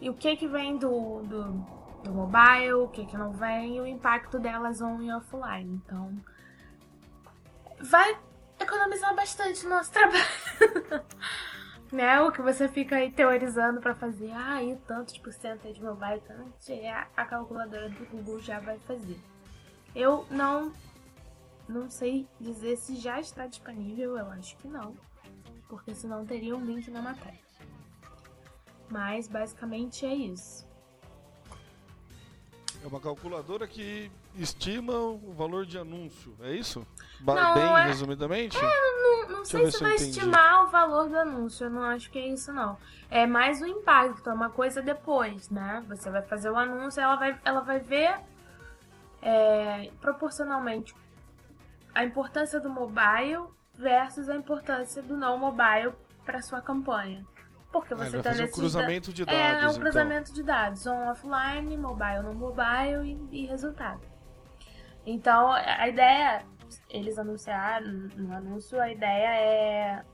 [0.00, 1.52] e o que que vem do, do,
[2.04, 5.80] do mobile, o que que não vem e o impacto delas on e offline.
[5.84, 6.12] Então,
[7.86, 8.18] vai
[8.58, 10.24] economizar bastante no nosso trabalho.
[11.92, 12.20] né?
[12.20, 16.20] O que você fica aí teorizando para fazer, ah, e tanto de porcento de mobile,
[16.26, 19.18] tanto, é a calculadora do Google já vai fazer.
[19.94, 20.72] Eu não
[21.68, 24.94] não sei dizer se já está disponível, eu acho que não,
[25.68, 27.40] porque senão teria um link na matéria.
[28.88, 30.64] Mas basicamente é isso.
[32.84, 36.86] É uma calculadora que estima o valor de anúncio, é isso?
[37.20, 38.56] Não, bem é- resumidamente?
[38.56, 42.18] Não, não eu sei se vai estimar o valor do anúncio, eu não acho que
[42.18, 42.76] é isso não.
[43.10, 45.84] É mais o impacto, é uma coisa depois, né?
[45.88, 48.18] Você vai fazer o anúncio, ela vai, ela vai ver
[49.22, 50.94] é, proporcionalmente
[51.94, 53.44] a importância do mobile
[53.74, 55.92] versus a importância do não mobile
[56.24, 57.24] para sua campanha.
[57.72, 59.80] Porque Ah, você vai tá fazer um cruzamento de É, é dados, um então.
[59.80, 64.00] cruzamento de dados, on offline, mobile no mobile e, e resultado.
[65.06, 66.44] Então, a ideia,
[66.90, 70.04] eles anunciaram no anúncio, a ideia é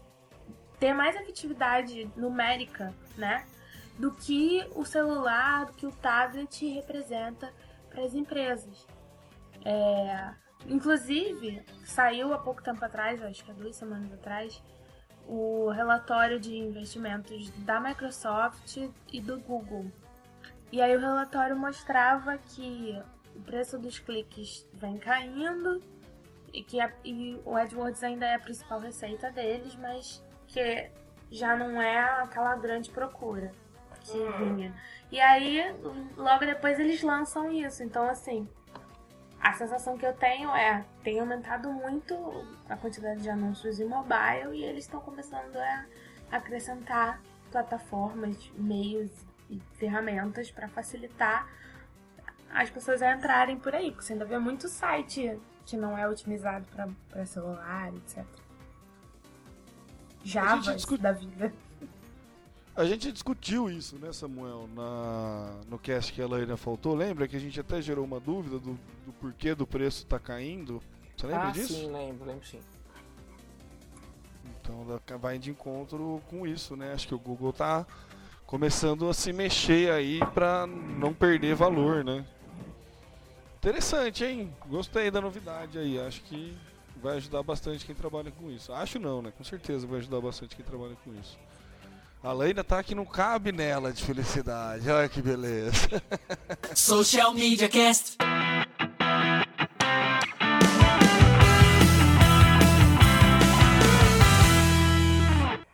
[0.78, 3.46] ter mais efetividade numérica, né?
[3.98, 7.50] Do que o celular, do que o tablet representa
[7.88, 8.87] para as empresas.
[9.64, 10.35] É,
[10.66, 14.62] inclusive, saiu há pouco tempo atrás, acho que há duas semanas atrás,
[15.26, 18.76] o relatório de investimentos da Microsoft
[19.11, 19.90] e do Google.
[20.70, 23.00] E aí o relatório mostrava que
[23.37, 25.81] o preço dos cliques vem caindo
[26.53, 30.90] e que a- e o AdWords ainda é a principal receita deles, mas que
[31.31, 33.53] já não é aquela grande procura
[34.05, 34.75] que vinha.
[35.11, 35.62] E aí,
[36.16, 37.83] logo depois eles lançam isso.
[37.83, 38.49] Então, assim,
[39.40, 42.14] a sensação que eu tenho é tem aumentado muito
[42.68, 45.87] a quantidade de anúncios em mobile e eles estão começando a
[46.31, 49.11] acrescentar plataformas, meios
[49.49, 51.47] e ferramentas para facilitar
[52.53, 56.09] as pessoas a entrarem por aí, porque você ainda vê muito site que não é
[56.09, 56.67] otimizado
[57.09, 58.25] para celular, etc.
[60.25, 61.53] Java discute- da vida.
[62.75, 66.95] A gente discutiu isso, né, Samuel, na, no cast que ela ainda faltou.
[66.95, 70.83] Lembra que a gente até gerou uma dúvida do, do porquê do preço tá caindo?
[71.17, 71.75] Você lembra ah, disso?
[71.75, 72.61] sim, lembro, lembro sim.
[74.61, 76.93] Então vai de encontro com isso, né?
[76.93, 77.87] Acho que o Google tá
[78.47, 82.25] começando a se mexer aí pra não perder valor, né?
[83.62, 84.53] Interessante, hein?
[84.66, 85.96] Gostei da novidade aí.
[86.01, 86.53] Acho que
[87.01, 88.72] vai ajudar bastante quem trabalha com isso.
[88.72, 89.33] Acho não, né?
[89.38, 91.38] Com certeza vai ajudar bastante quem trabalha com isso.
[92.25, 94.90] A Leina tá que não cabe nela de felicidade.
[94.90, 95.88] Olha que beleza.
[96.75, 98.16] Social Media Cast.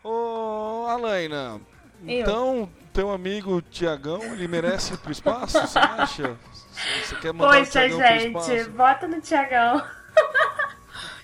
[0.03, 1.59] Ô, Alaina,
[2.05, 2.21] Eu.
[2.21, 6.37] então teu amigo Tiagão, ele merece ir pro espaço, você acha?
[7.03, 7.97] Você quer mandar o Poxa, pro
[8.47, 9.85] gente, vota no Tiagão.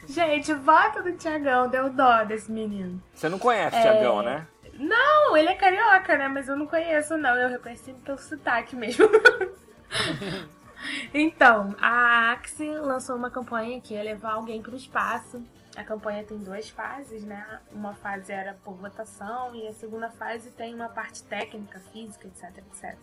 [0.08, 3.02] gente, vota no Tiagão, deu dó desse menino.
[3.14, 3.82] Você não conhece o É.
[3.82, 4.48] Tiagão, né?
[4.78, 6.28] Não, ele é carioca, né?
[6.28, 7.36] Mas eu não conheço, não.
[7.36, 9.08] Eu reconheci pelo sotaque mesmo.
[11.14, 15.42] então, a Axie lançou uma campanha que ia levar alguém para o espaço.
[15.78, 17.60] A campanha tem duas fases, né?
[17.72, 22.58] Uma fase era por votação e a segunda fase tem uma parte técnica, física, etc,
[22.58, 22.98] etc.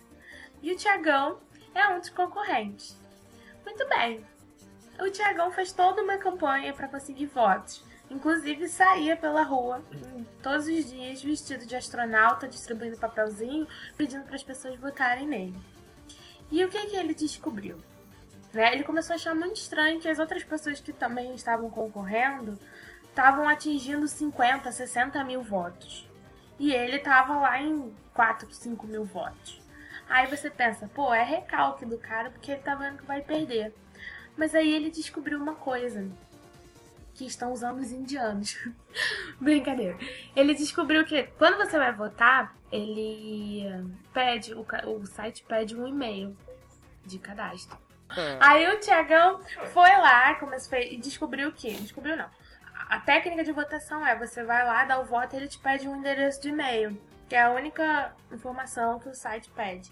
[0.63, 1.41] E o Tiagão
[1.75, 2.97] é um dos concorrentes.
[3.65, 4.25] Muito bem.
[5.01, 7.85] O Tiagão fez toda uma campanha para conseguir votos.
[8.09, 9.83] Inclusive saía pela rua
[10.43, 15.57] todos os dias vestido de astronauta, distribuindo papelzinho, pedindo para as pessoas votarem nele.
[16.51, 17.79] E o que, que ele descobriu?
[18.53, 18.75] Né?
[18.75, 22.59] Ele começou a achar muito estranho que as outras pessoas que também estavam concorrendo
[23.05, 26.07] estavam atingindo 50, 60 mil votos.
[26.59, 29.62] E ele estava lá em 4, 5 mil votos.
[30.13, 33.73] Aí você pensa, pô, é recalque do cara porque ele tá vendo que vai perder.
[34.37, 36.07] Mas aí ele descobriu uma coisa.
[37.15, 38.59] que estão usando os indianos.
[39.41, 39.97] Brincadeira.
[40.37, 43.65] Ele descobriu que quando você vai votar, ele
[44.13, 46.37] pede, o, o site pede um e-mail
[47.07, 47.79] de cadastro.
[48.15, 48.37] É.
[48.39, 49.41] Aí o Tiagão
[49.73, 51.71] foi lá começou, e descobriu o quê?
[51.81, 52.29] Descobriu não.
[52.91, 55.89] A técnica de votação é você vai lá, dá o voto e ele te pede
[55.89, 59.91] um endereço de e-mail, que é a única informação que o site pede.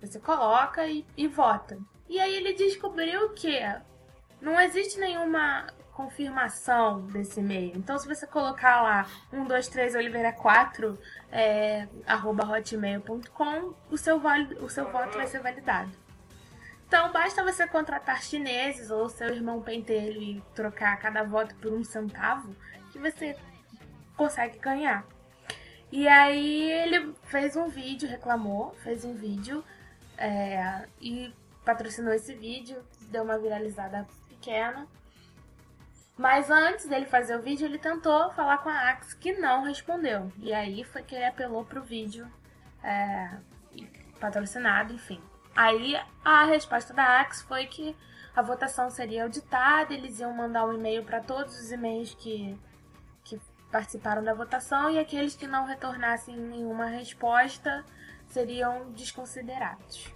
[0.00, 1.78] Você coloca e, e vota.
[2.08, 3.58] E aí ele descobriu que
[4.40, 7.72] não existe nenhuma confirmação desse e-mail.
[7.74, 10.96] Então, se você colocar lá 123 Oliveira 4
[11.32, 14.22] é, arroba hotmail.com, o seu,
[14.60, 15.90] o seu voto vai ser validado.
[16.86, 21.82] Então, basta você contratar chineses ou seu irmão pentelho e trocar cada voto por um
[21.82, 22.54] centavo
[22.92, 23.36] que você
[24.16, 25.04] consegue ganhar.
[25.90, 29.64] E aí ele fez um vídeo, reclamou, fez um vídeo
[30.18, 31.32] é, e
[31.64, 34.86] patrocinou esse vídeo, deu uma viralizada pequena.
[36.16, 40.32] Mas antes dele fazer o vídeo, ele tentou falar com a Axe, que não respondeu.
[40.38, 42.26] E aí foi que ele apelou pro vídeo
[42.82, 43.30] é,
[44.18, 45.22] patrocinado, enfim.
[45.54, 47.96] Aí a resposta da Axe foi que
[48.34, 52.58] a votação seria auditada, eles iam mandar um e-mail para todos os e-mails que,
[53.24, 57.84] que participaram da votação e aqueles que não retornassem nenhuma resposta
[58.28, 60.12] seriam desconsiderados.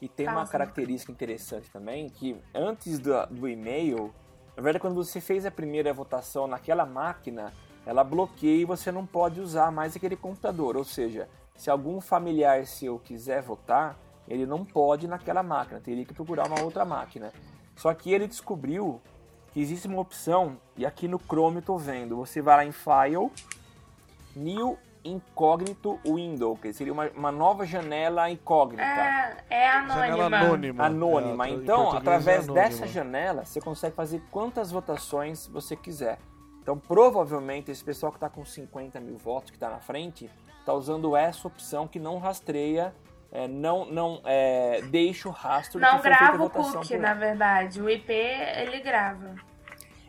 [0.00, 4.12] E tem Fala, uma característica interessante também, que antes do, do e-mail,
[4.56, 7.52] na verdade quando você fez a primeira votação naquela máquina,
[7.84, 10.76] ela bloqueia e você não pode usar mais aquele computador.
[10.76, 13.96] Ou seja, se algum familiar seu quiser votar,
[14.28, 17.32] ele não pode naquela máquina, teria que procurar uma outra máquina.
[17.76, 19.00] Só que ele descobriu
[19.52, 22.72] que existe uma opção, e aqui no Chrome eu tô vendo, você vai lá em
[22.72, 23.30] File,
[24.34, 24.76] New
[25.12, 30.84] Incognito Window, que seria uma, uma nova janela incógnita É, é Janela anônima.
[30.84, 30.84] anônima.
[30.84, 31.46] anônima.
[31.48, 32.54] É, Então, é através anônima.
[32.54, 36.18] dessa janela, você consegue fazer quantas votações você quiser.
[36.62, 40.72] Então, provavelmente, esse pessoal que está com 50 mil votos, que está na frente, está
[40.72, 42.92] usando essa opção que não rastreia,
[43.30, 46.50] é, não, não é, deixa o rastro de Não que foi feita a grava o
[46.50, 47.80] cookie, por na verdade.
[47.80, 49.34] O IP ele grava.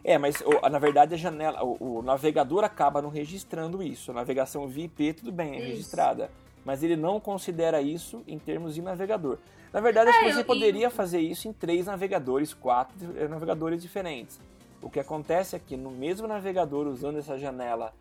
[0.07, 0.41] É, mas
[0.71, 4.11] na verdade a janela, o, o navegador acaba não registrando isso.
[4.11, 5.67] A navegação via IP, tudo bem, é Isso.
[5.67, 6.31] registrada.
[6.63, 9.37] Mas ele não considera isso em termos de navegador.
[9.73, 13.27] Na verdade, acho É, que você eu- poderia fazer isso em três navegadores, quatro eh,
[13.27, 14.39] navegadores diferentes.
[14.81, 17.93] O que acontece é que no mesmo navegador, usando essa janela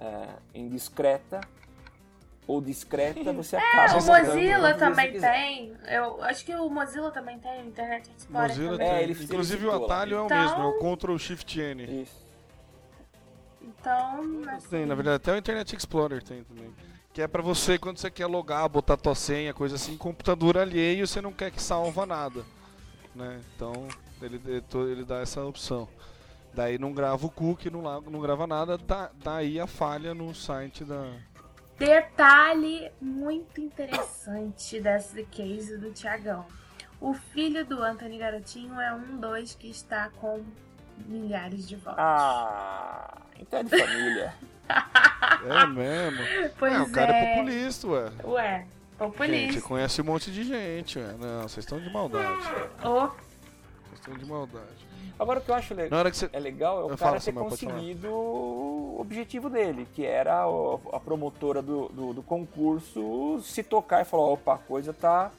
[0.00, 1.40] eh, indiscreta
[2.46, 3.92] ou discreta, você acaba.
[3.92, 5.72] É, o Mozilla também tem.
[5.88, 8.86] Eu acho que o Mozilla também tem, o Internet Explorer Mozilla também.
[8.88, 9.02] É, tem.
[9.10, 12.02] ele- Inclusive ele o atalho é o Então- mesmo, é o Ctrl Shift N.
[12.02, 12.26] Isso.
[13.62, 16.72] Então, assim, Tem, na verdade, até o Internet Explorer tem também.
[17.12, 21.06] Que é pra você, quando você quer logar, botar tua senha, coisa assim, computador alheio,
[21.06, 22.44] você não quer que salva nada.
[23.14, 23.40] Né?
[23.54, 23.88] Então,
[24.20, 24.40] ele,
[24.90, 25.88] ele dá essa opção.
[26.52, 30.84] Daí não grava o cookie, não, não grava nada, dá, daí a falha no site
[30.84, 31.10] da.
[31.78, 36.46] Detalhe muito interessante desse case do Tiagão.
[37.00, 40.42] O filho do Anthony Garotinho é um dos que está com
[41.06, 41.98] milhares de votos.
[41.98, 44.34] Ah, então é de família.
[45.48, 46.50] É mesmo?
[46.58, 47.36] pois é, o cara é é.
[47.36, 48.10] populista, ué.
[48.24, 49.60] Ué, Gente, populista.
[49.60, 51.14] conhece um monte de gente, ué.
[51.20, 52.42] Não, vocês estão de maldade.
[52.82, 53.14] Ô, Vocês
[53.94, 54.85] estão de maldade.
[55.18, 56.30] Agora o que eu acho que você.
[56.32, 57.48] é legal é o Eu cara ter falar.
[57.48, 60.44] conseguido o objetivo dele, que era
[60.92, 65.30] a promotora do, do, do concurso se tocar e falar, opa, a coisa tá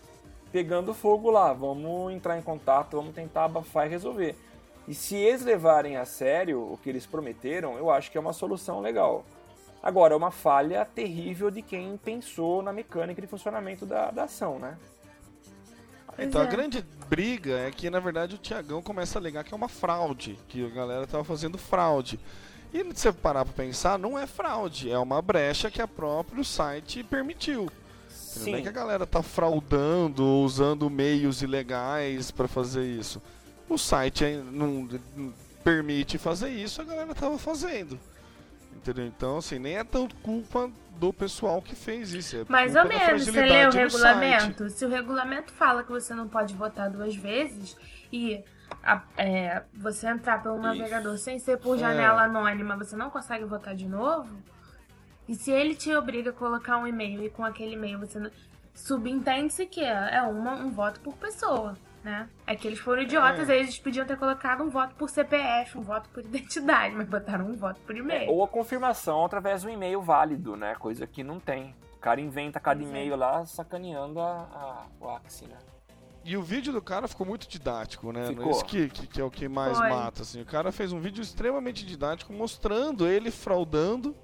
[0.52, 4.36] pegando fogo lá, vamos entrar em contato, vamos tentar abafar e resolver.
[4.88, 8.34] E se eles levarem a sério o que eles prometeram, eu acho que é uma
[8.34, 9.26] solução legal.
[9.84, 14.58] Agora, é uma falha terrível de quem pensou na mecânica de funcionamento da, da ação,
[14.58, 14.78] né?
[16.18, 16.52] Então, Pois a é.
[16.52, 20.38] grande briga é que, na verdade, o Tiagão começa a alegar que é uma fraude,
[20.48, 22.20] que a galera tava fazendo fraude.
[22.74, 26.44] E se você parar pra pensar, não é fraude, é uma brecha que a próprio
[26.44, 27.70] site permitiu.
[28.38, 33.22] Não é que a galera tá fraudando usando meios ilegais pra fazer isso.
[33.70, 38.00] O site não, não permite fazer isso, a galera tava fazendo.
[38.92, 39.06] Entendeu?
[39.06, 42.38] Então, assim, nem é tanto culpa do pessoal que fez isso.
[42.38, 43.26] É mais ou menos.
[43.26, 44.70] Você lê o regulamento.
[44.70, 47.76] Se o regulamento fala que você não pode votar duas vezes
[48.12, 48.44] e
[48.84, 51.80] a- é, você entrar pelo navegador sem ser por É.
[51.80, 54.36] janela anônima, você não consegue votar de novo.
[55.28, 58.32] E se ele te obriga a colocar um e-mail e com aquele e-mail você
[58.74, 61.76] subentende-se que é uma, um voto por pessoa,
[62.08, 62.30] né?
[62.46, 63.54] É que eles foram idiotas, É.
[63.54, 67.46] aí eles podiam ter colocado um voto por CPF, um voto por identidade, mas botaram
[67.46, 68.32] um voto por e-mail.
[68.32, 70.74] Ou a confirmação através do e-mail válido, né?
[70.76, 71.76] Coisa que não tem.
[71.96, 72.88] O cara inventa cada é.
[72.88, 75.58] e-mail lá sacaneando a, a, o Axie, né?
[76.24, 78.28] E o vídeo do cara ficou muito didático, né?
[78.28, 78.52] Ficou.
[78.52, 79.90] Isso que, que, que é o que mais Foi.
[79.90, 80.42] mata, assim.
[80.42, 84.16] O cara fez um vídeo extremamente didático mostrando ele fraudando,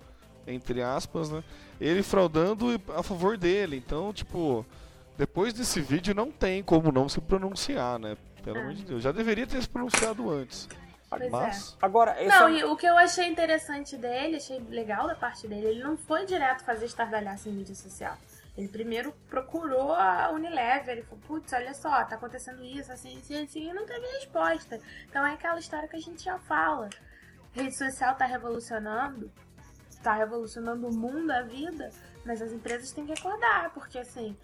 [0.46, 1.44] entre aspas, né?
[1.80, 3.78] Ele fraudando a favor dele.
[3.78, 4.66] Então, tipo,
[5.18, 8.18] depois desse vídeo não tem como não se pronunciar, né?
[8.44, 8.62] Pelo É.
[8.62, 9.04] amor de Deus.
[9.04, 10.68] Já deveria ter se pronunciado antes.
[11.10, 11.78] Pois Mas.
[11.82, 15.48] Agora, esse Não, é e o que eu achei interessante dele, achei legal da parte
[15.48, 18.18] dele, ele não foi direto fazer estardalhaço em mídia social.
[18.58, 23.44] Ele primeiro procurou a Unilever, ele falou, putz, olha só, tá acontecendo isso, assim, assim,
[23.44, 24.80] assim, e não teve resposta.
[25.10, 26.90] Então é aquela história que a gente já fala.
[27.52, 29.32] rede social tá revolucionando,
[30.02, 31.90] tá revolucionando o mundo, a vida,
[32.26, 34.36] mas as empresas têm que acordar, porque assim,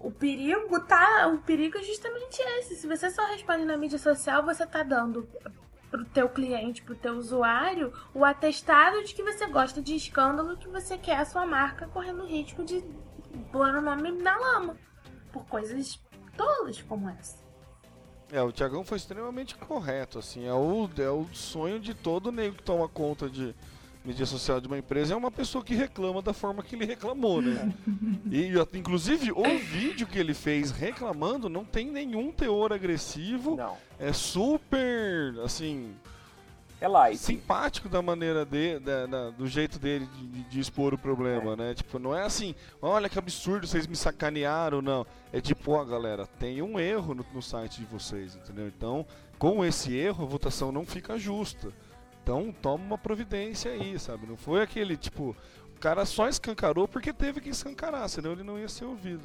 [0.00, 1.28] o perigo tá.
[1.28, 2.76] O perigo é justamente esse.
[2.76, 5.28] Se você só responde na mídia social, você tá dando
[5.90, 10.68] pro teu cliente, pro teu usuário, o atestado de que você gosta de escândalo, que
[10.68, 12.82] você quer a sua marca correndo risco de
[13.50, 14.76] pôr o nome na lama.
[15.32, 16.00] Por coisas
[16.36, 17.38] tolas como essa.
[18.32, 22.56] É, o Thiagão foi extremamente correto, assim, é o, é o sonho de todo nego
[22.56, 23.54] que toma conta de
[24.04, 27.42] mídia social de uma empresa, é uma pessoa que reclama da forma que ele reclamou,
[27.42, 27.72] né?
[28.32, 33.76] e, inclusive, o vídeo que ele fez reclamando não tem nenhum teor agressivo, Não.
[33.98, 35.94] é super, assim,
[36.80, 37.18] É light.
[37.18, 41.54] simpático da maneira de, da- da- do jeito dele de, de- de expor o problema,
[41.54, 41.74] né?
[41.74, 45.06] Tipo, não é assim, olha que absurdo, vocês me sacanearam, não.
[45.30, 48.66] É tipo, ó, galera, tem um erro no, no site de vocês, entendeu?
[48.68, 49.04] Então,
[49.38, 51.68] com esse erro, a votação não fica justa.
[52.30, 54.24] Então, toma uma providência aí, sabe?
[54.24, 55.34] Não foi aquele, tipo,
[55.76, 59.24] o cara só escancarou porque teve que escancarar, senão ele não ia ser ouvido.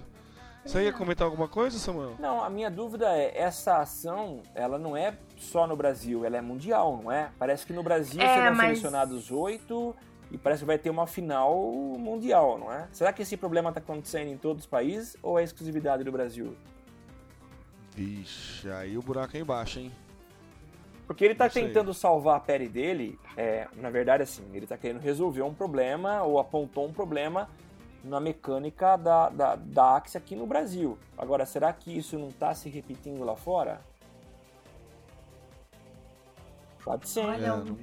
[0.65, 2.15] Você ia comentar alguma coisa, Samuel?
[2.17, 6.41] Não, a minha dúvida é, essa ação, ela não é só no Brasil, ela é
[6.41, 7.29] mundial, não é?
[7.37, 9.95] Parece que no Brasil É, serão mas- selecionados oito
[10.31, 11.53] e parece que vai ter uma final
[11.99, 12.87] mundial, não é?
[12.91, 16.57] Será que esse problema está acontecendo em todos os países ou é exclusividade do Brasil?
[17.95, 19.91] Vixe, aí o buraco é embaixo, hein?
[21.07, 24.99] Porque ele tá tentando salvar a pele dele, é, na verdade assim, ele tá querendo
[24.99, 27.47] resolver um problema ou apontou um problema
[28.03, 30.97] na mecânica da, da, da Axie aqui no Brasil.
[31.17, 33.81] Agora, será que isso não tá se repetindo lá fora?
[36.83, 37.25] Pode ser.
[37.25, 37.77] É, não,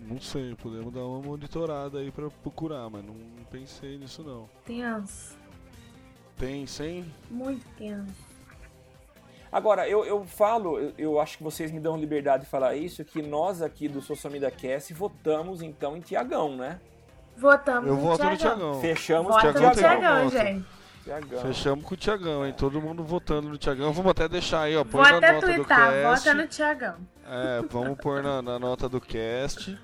[0.00, 4.48] não sei, podemos dar uma monitorada aí pra procurar, mas não, não pensei nisso não.
[4.64, 5.36] Tenso.
[6.36, 7.04] Tem 100?
[7.30, 8.27] Muito tenso.
[9.50, 13.04] Agora, eu, eu falo, eu, eu acho que vocês me dão liberdade de falar isso,
[13.04, 16.80] que nós aqui do Social Media Cast votamos então em Tiagão, né?
[17.36, 18.58] Votamos Eu no voto no Thiagão.
[18.58, 18.80] Thiagão.
[18.80, 20.24] Fechamos Vota com o no Tiagão.
[20.24, 20.36] Voto.
[20.36, 20.66] gente.
[21.04, 21.40] Tiagão.
[21.40, 22.54] Fechamos com o Tiagão, hein?
[22.56, 23.92] Todo mundo votando no Tiagão.
[23.92, 24.84] Vamos até deixar aí, ó.
[24.84, 26.24] Vou Põe na até nota do twittar, cast.
[26.24, 26.94] vota no Thiagão.
[27.26, 29.78] É, vamos pôr na, na nota do cast.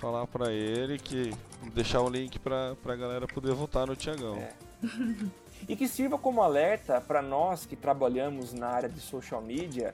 [0.00, 1.32] Falar pra ele que.
[1.74, 4.36] Deixar o link pra, pra galera poder votar no Tiagão.
[4.36, 4.52] É.
[5.68, 9.92] E que sirva como alerta para nós que trabalhamos na área de social media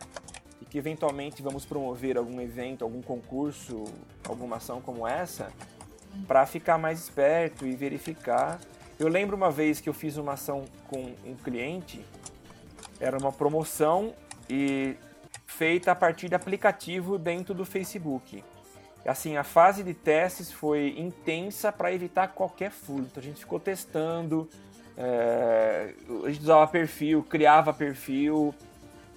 [0.60, 3.84] e que eventualmente vamos promover algum evento, algum concurso,
[4.26, 5.52] alguma ação como essa,
[6.26, 8.58] para ficar mais esperto e verificar.
[8.98, 12.04] Eu lembro uma vez que eu fiz uma ação com um cliente,
[12.98, 14.14] era uma promoção
[14.48, 14.96] e
[15.46, 18.42] feita a partir de aplicativo dentro do Facebook.
[19.06, 23.20] Assim, a fase de testes foi intensa para evitar qualquer furto.
[23.20, 24.48] A gente ficou testando,
[24.96, 25.92] é,
[26.24, 28.54] a gente usava perfil, criava perfil,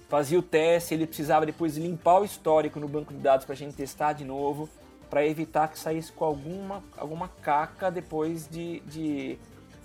[0.08, 3.56] fazia o teste, ele precisava depois limpar o histórico no banco de dados para a
[3.56, 4.68] gente testar de novo,
[5.08, 9.38] para evitar que saísse com alguma, alguma caca depois de, de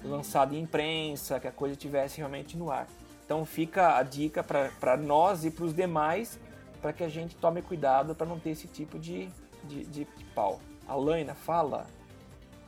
[0.03, 2.87] lançado em imprensa, que a coisa estivesse realmente no ar.
[3.25, 6.39] Então fica a dica para nós e para os demais,
[6.81, 9.29] para que a gente tome cuidado para não ter esse tipo de,
[9.63, 10.59] de, de pau.
[10.87, 11.87] Alaina, fala.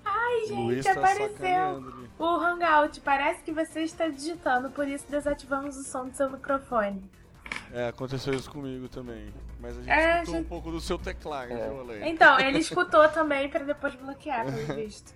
[0.10, 3.02] Ai, Luiz gente, tá apareceu o Hangout.
[3.02, 7.04] Parece que você está digitando, por isso desativamos o som do seu microfone.
[7.72, 9.28] É, aconteceu isso comigo também.
[9.60, 11.70] Mas a gente É, escutou gente- um pouco do seu teclado, É.
[11.70, 12.10] viu, Ale?
[12.10, 15.14] Então, ele escutou também para depois bloquear, pelo visto.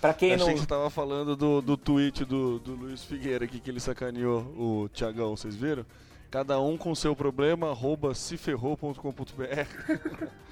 [0.00, 3.44] Para quem Achei não que você tava falando do, do tweet do, do Luiz Figueira
[3.44, 5.84] aqui, que ele sacaneou o Tiagão, vocês viram?
[6.30, 8.96] Cada um com seu problema, arroba seferrou.com.br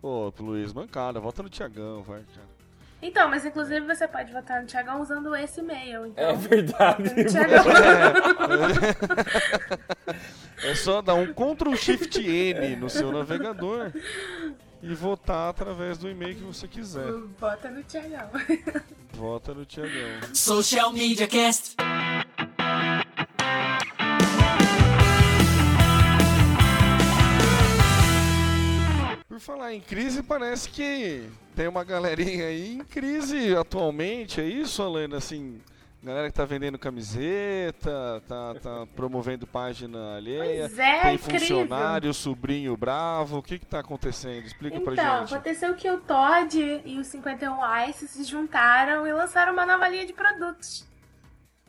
[0.00, 2.48] Pô, Luiz, mancada, volta no Tiagão, vai, cara.
[3.02, 6.06] Então, mas inclusive você pode votar no Thiagão usando esse e-mail.
[6.06, 7.02] Então, É verdade.
[7.24, 7.64] Thiagão.
[10.62, 13.90] É só dar um Ctrl Shift N no seu navegador
[14.80, 17.10] e votar através do e-mail que você quiser.
[17.36, 18.30] Vota no Thiagão.
[19.12, 20.32] Vota no Tiagão.
[20.32, 21.74] Social Media Cast.
[29.28, 31.24] Por falar em crise, parece que
[31.54, 35.16] tem uma galerinha aí em crise atualmente, é isso, Alena?
[35.18, 35.60] Assim,
[36.04, 40.64] Galera que tá vendendo camiseta, tá, tá promovendo página alheia.
[40.68, 41.38] Pois é, tem incrível.
[41.38, 43.38] funcionário, sobrinho bravo.
[43.38, 44.44] O que que tá acontecendo?
[44.44, 45.32] Explica pra Então, gente.
[45.34, 47.54] aconteceu que o Todd e o 51
[47.88, 50.84] Ice se juntaram e lançaram uma nova linha de produtos.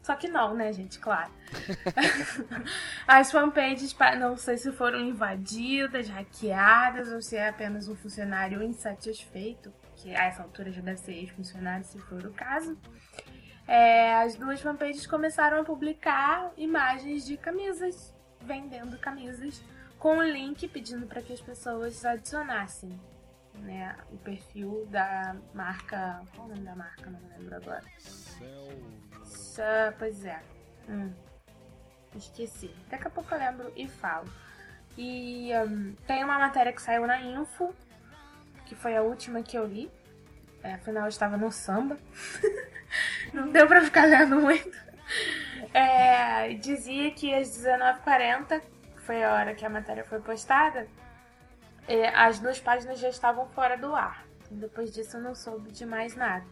[0.04, 1.00] Só que não, né, gente?
[1.00, 1.32] Claro.
[3.08, 8.62] As fanpages, pa- não sei se foram invadidas, hackeadas ou se é apenas um funcionário
[8.62, 12.78] insatisfeito, que a essa altura já deve ser ex-funcionário, se for o caso.
[13.66, 19.64] É, as duas fanpages começaram a publicar imagens de camisas, vendendo camisas,
[19.98, 23.00] com o link pedindo para que as pessoas adicionassem
[23.56, 26.22] né, o perfil da marca.
[26.36, 27.10] Qual o nome da marca?
[27.10, 27.84] Não lembro agora.
[29.24, 30.40] Sa- Pois é.
[30.90, 31.12] Hum.
[32.16, 32.70] Esqueci.
[32.90, 34.28] Daqui a pouco eu lembro e falo.
[34.98, 37.74] E hum, tem uma matéria que saiu na Info,
[38.66, 39.90] que foi a última que eu li.
[40.62, 41.98] É, afinal, eu estava no samba.
[43.34, 44.70] Não deu pra ficar lendo muito.
[45.74, 48.62] É, dizia que às 19h40,
[48.96, 50.88] que foi a hora que a matéria foi postada,
[51.88, 54.26] é, as duas páginas já estavam fora do ar.
[54.50, 56.46] Depois disso eu não soube de mais nada.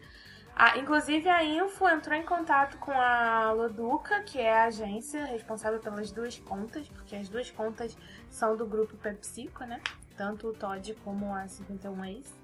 [0.76, 6.12] Inclusive a Info entrou em contato com a Loduca, que é a agência responsável pelas
[6.12, 7.96] duas contas, porque as duas contas
[8.28, 9.80] são do grupo PepsiCo, né?
[10.16, 12.34] Tanto o Todd como a 51 Ace.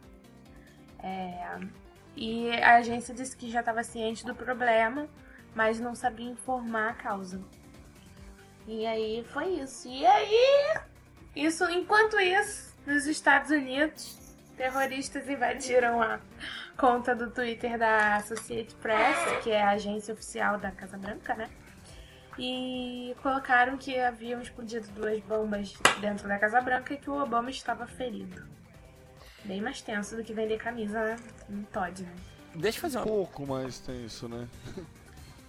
[1.00, 1.58] É,
[2.16, 5.06] e a agência disse que já estava ciente do problema,
[5.54, 7.40] mas não sabia informar a causa.
[8.66, 9.86] E aí foi isso.
[9.86, 10.80] E aí,
[11.36, 14.16] isso, enquanto isso, nos Estados Unidos,
[14.56, 16.18] terroristas invadiram a
[16.76, 21.48] conta do Twitter da Associated Press, que é a agência oficial da Casa Branca, né?
[22.38, 27.50] E colocaram que haviam explodido duas bombas dentro da Casa Branca e que o Obama
[27.50, 28.42] estava ferido.
[29.44, 31.16] Bem mais tenso do que vender camisa
[31.48, 32.12] no Todd, né?
[32.54, 34.48] Deixa eu fazer Um uma, pouco mais tem isso, né?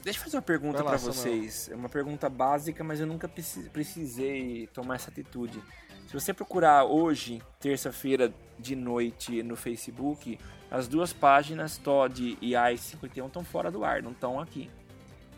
[0.03, 0.99] deixa eu fazer uma pergunta Samuel.
[0.99, 1.69] vocês.
[1.71, 5.61] É uma pergunta básica, mas eu nunca preci- precisei tomar essa atitude.
[6.09, 10.39] Se você procurar hoje, terça-feira de noite, no Facebook,
[10.71, 14.71] as duas páginas, Todd e i51, estão fora do ar, não estão aqui.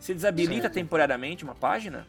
[0.00, 0.72] Você desabilita Certo.
[0.72, 2.06] temporariamente uma página?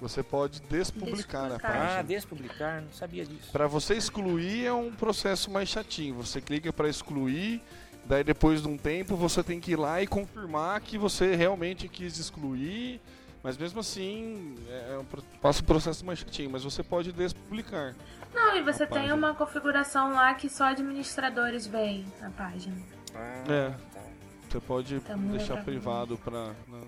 [0.00, 1.72] Você pode despublicar a Despublicar.
[1.80, 1.98] página.
[1.98, 3.52] Ah, despublicar, não sabia disso.
[3.52, 6.14] Para você excluir é um processo mais chatinho.
[6.14, 7.60] Você clica para excluir,
[8.06, 11.88] daí depois de um tempo você tem que ir lá e confirmar que você realmente
[11.88, 13.02] quis excluir.
[13.42, 17.94] Mas mesmo assim, é um, pro- passa um processo mais chatinho, mas você pode despublicar.
[18.32, 19.14] Não, e você A tem página.
[19.16, 22.76] uma configuração lá que só administradores veem na página.
[23.14, 23.70] Ah, É.
[23.70, 24.00] tá.
[24.48, 25.64] Você pode Tá deixar legal.
[25.64, 26.80] privado para não,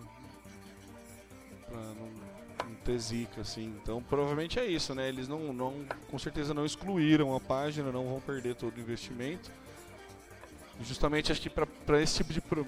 [1.72, 3.74] não ter zica, assim.
[3.82, 5.08] Então provavelmente é isso, né?
[5.08, 9.50] Eles não, não com certeza não excluíram a página, não vão perder todo o investimento.
[10.82, 12.66] Justamente acho que para esse tipo de pro-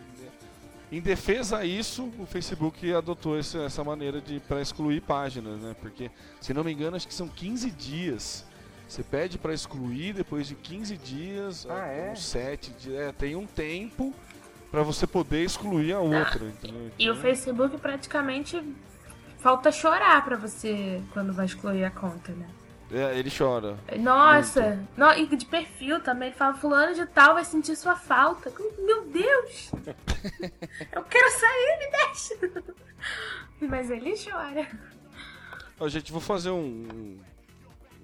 [0.90, 5.74] em defesa a isso, o Facebook adotou esse- essa maneira de para excluir páginas, né?
[5.80, 6.10] Porque,
[6.40, 8.44] se não me engano, acho que são 15 dias.
[8.88, 12.12] Você pede para excluir depois de 15 dias, Ah, é?
[12.12, 14.14] uns 7 dias, é, tem um tempo
[14.70, 16.90] para você poder excluir a outra, entendeu?
[16.98, 18.62] E o Então, Facebook praticamente
[19.38, 22.46] falta chorar pra você quando vai excluir a conta, né?
[22.92, 23.76] É, ele chora.
[23.98, 24.78] Nossa!
[24.96, 28.52] No, e de perfil também, ele fala, fulano de tal vai sentir sua falta.
[28.78, 29.70] Meu Deus!
[30.92, 32.62] Eu quero sair, me deixa!
[33.60, 34.68] Mas ele chora.
[35.80, 37.18] Ó, gente, vou fazer um- um-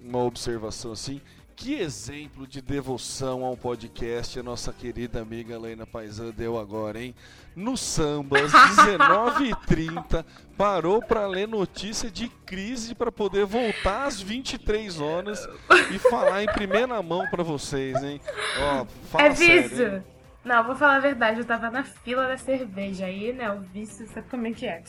[0.03, 1.21] uma observação assim.
[1.55, 7.13] Que exemplo de devoção ao podcast a nossa querida amiga Helena Paisan deu agora, hein?
[7.55, 10.25] No samba, às 19h30,
[10.57, 15.47] parou para ler notícia de crise para poder voltar às 23 horas
[15.93, 18.19] e falar em primeira mão para vocês, hein?
[18.59, 19.95] Ó, fala é sério, vício!
[19.95, 20.03] hein?
[20.43, 23.49] Não, vou falar a verdade, eu tava na fila da cerveja aí, né?
[23.51, 24.83] O vício, sabe como é que é?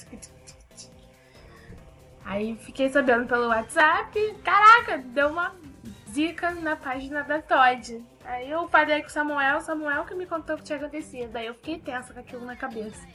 [2.25, 5.55] Aí fiquei sabendo pelo WhatsApp, caraca, deu uma
[6.15, 8.03] zica na página da Todd.
[8.25, 11.35] Aí eu falei com o Samuel, Samuel que me contou o que tinha acontecido.
[11.37, 13.07] Aí eu fiquei tensa com aquilo na cabeça.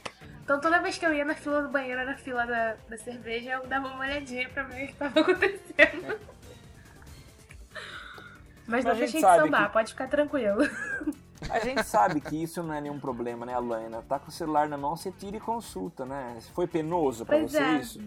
[0.44, 3.52] Então toda vez que eu ia na fila do banheiro, na fila da, da cerveja,
[3.52, 6.18] eu dava uma olhadinha pra ver o que tava acontecendo.
[8.66, 10.58] Mas não a gente deixei de sambar, que- pode ficar tranquilo.
[11.48, 14.02] A gente sabe que isso não é nenhum problema, né, Alana?
[14.02, 16.36] Tá com o celular na mão, você tira e consulta, né?
[16.54, 17.72] Foi penoso pra Pois você é.
[17.78, 18.00] isso?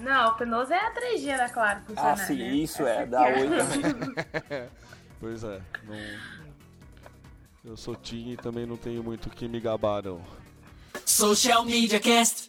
[0.00, 2.48] Não, o penoso é a 3G da Claro funcionar, Ah, sim, né?
[2.48, 4.68] isso é, da aqui Oi também.
[5.20, 6.42] Pois é, não...
[7.64, 10.20] Eu sou Tim e também não tenho muito o que me gabar, não.
[11.06, 12.48] Social Media Cast.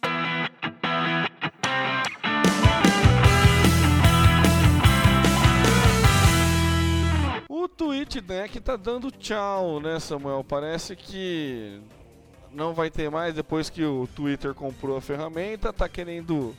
[7.48, 10.44] O Twitch Deck tá dando tchau, né, Samuel?
[10.44, 11.80] Parece que
[12.52, 16.54] não vai ter mais depois que o Twitter comprou a ferramenta, tá querendo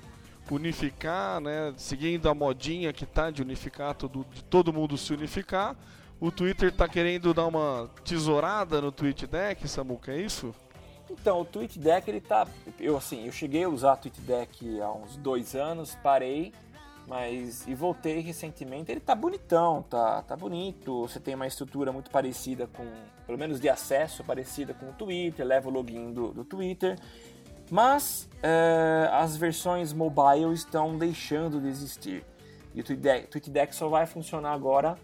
[0.52, 1.74] unificar, né?
[1.78, 5.76] Seguindo a modinha que tá de unificar tudo, de todo mundo se unificar.
[6.20, 10.54] O Twitter tá querendo dar uma tesourada no TweetDeck, Samuca, é isso?
[11.10, 12.48] Então, o TweetDeck, ele tá.
[12.80, 16.54] Eu assim, eu cheguei a usar o TweetDeck há uns dois anos, parei,
[17.08, 17.68] mas.
[17.68, 18.92] e voltei recentemente.
[18.92, 21.02] Ele tá bonitão, tá, tá bonito.
[21.02, 22.86] Você tem uma estrutura muito parecida com.
[23.26, 26.98] pelo menos de acesso, parecida com o Twitter, leva o login do, do Twitter.
[27.70, 32.24] Mas é, as versões mobile estão deixando de existir.
[32.74, 34.98] E o TweetDeck, só vai funcionar agora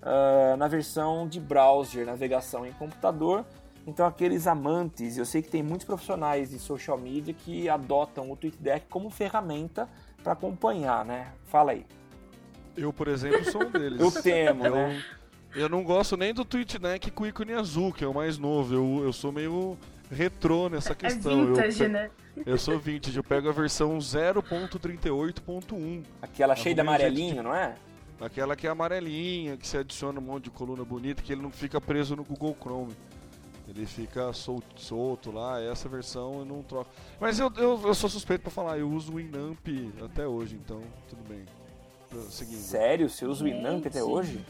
[0.00, 3.44] uh, na versão de browser, navegação em computador.
[3.86, 8.36] Então, aqueles amantes, eu sei que tem muitos profissionais de social media que adotam o
[8.36, 9.88] TweetDeck como ferramenta
[10.22, 11.32] para acompanhar, né?
[11.44, 11.84] Fala aí.
[12.76, 14.00] Eu, por exemplo, sou um deles.
[14.00, 15.04] Eu temo, eu, né?
[15.54, 18.74] Eu não gosto nem do TweetDeck com ícone azul, que é o mais novo.
[18.74, 19.76] Eu, eu sou meio
[20.10, 21.42] retrô nessa questão.
[21.42, 22.10] É vintage, eu, né?
[22.44, 26.02] Eu sou vintage, eu pego a versão 0.38.1.
[26.20, 27.74] Aquela cheia de amarelinho, não é?
[28.20, 31.50] Aquela que é amarelinha, que se adiciona um monte de coluna bonita, que ele não
[31.50, 32.92] fica preso no Google Chrome.
[33.68, 36.88] Ele fica sol- solto lá, essa versão eu não troco.
[37.20, 39.66] Mas eu, eu, eu sou suspeito pra falar, eu uso o Winamp
[40.04, 40.80] até hoje, então
[41.10, 41.44] tudo bem.
[42.30, 42.60] Seguindo.
[42.60, 43.10] Sério?
[43.10, 44.40] Você usa o Winamp até hoje?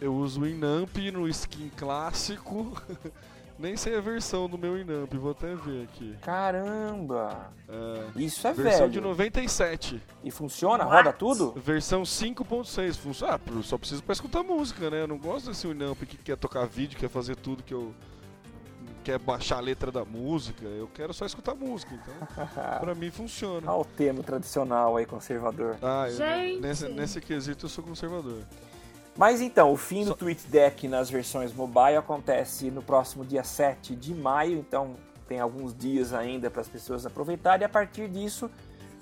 [0.00, 2.72] Eu uso o Inamp no skin clássico.
[3.58, 6.14] Nem sei a versão do meu Inamp, vou até ver aqui.
[6.20, 7.50] Caramba!
[7.68, 8.92] É, Isso é versão velho.
[8.92, 10.02] de 97.
[10.22, 10.84] E funciona?
[10.84, 10.96] What?
[10.96, 11.52] Roda tudo?
[11.52, 12.96] Versão 5.6.
[12.96, 13.34] Funciona.
[13.36, 15.02] Ah, eu só preciso pra escutar música, né?
[15.02, 17.94] Eu não gosto desse Inamp que quer tocar vídeo, quer fazer tudo que eu.
[19.02, 20.66] quer baixar a letra da música.
[20.66, 22.46] Eu quero só escutar música, então.
[22.80, 23.70] pra mim funciona.
[23.72, 25.76] Olha o termo tradicional aí, conservador.
[25.80, 26.60] Ah, eu- Gente.
[26.60, 28.40] nesse, nesse quesito eu sou conservador.
[29.16, 34.14] Mas então, o fim do TweetDeck nas versões mobile acontece no próximo dia 7 de
[34.14, 34.94] maio, então
[35.26, 37.62] tem alguns dias ainda para as pessoas aproveitarem.
[37.62, 38.50] E a partir disso,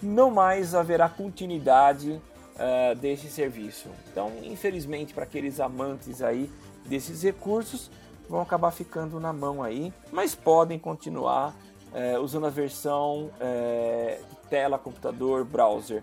[0.00, 2.20] não mais haverá continuidade
[2.56, 3.88] ah, desse serviço.
[4.10, 6.48] Então, infelizmente, para aqueles amantes aí
[6.86, 7.90] desses recursos,
[8.28, 11.54] vão acabar ficando na mão aí, mas podem continuar
[11.92, 16.02] eh, usando a versão de tela, computador, browser.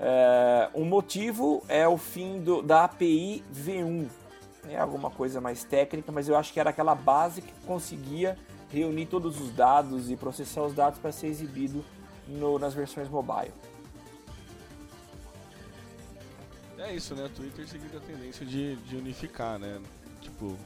[0.00, 4.08] É, um motivo é o fim do- da API V1.
[4.68, 8.36] É alguma coisa mais técnica, mas eu acho que era aquela base que conseguia
[8.70, 11.84] reunir todos os dados e processar os dados para ser exibido
[12.28, 13.52] no- nas versões mobile.
[16.78, 17.28] É isso, né?
[17.34, 19.80] Twitter seguindo a tendência de, de unificar, né?
[20.20, 20.56] Tipo,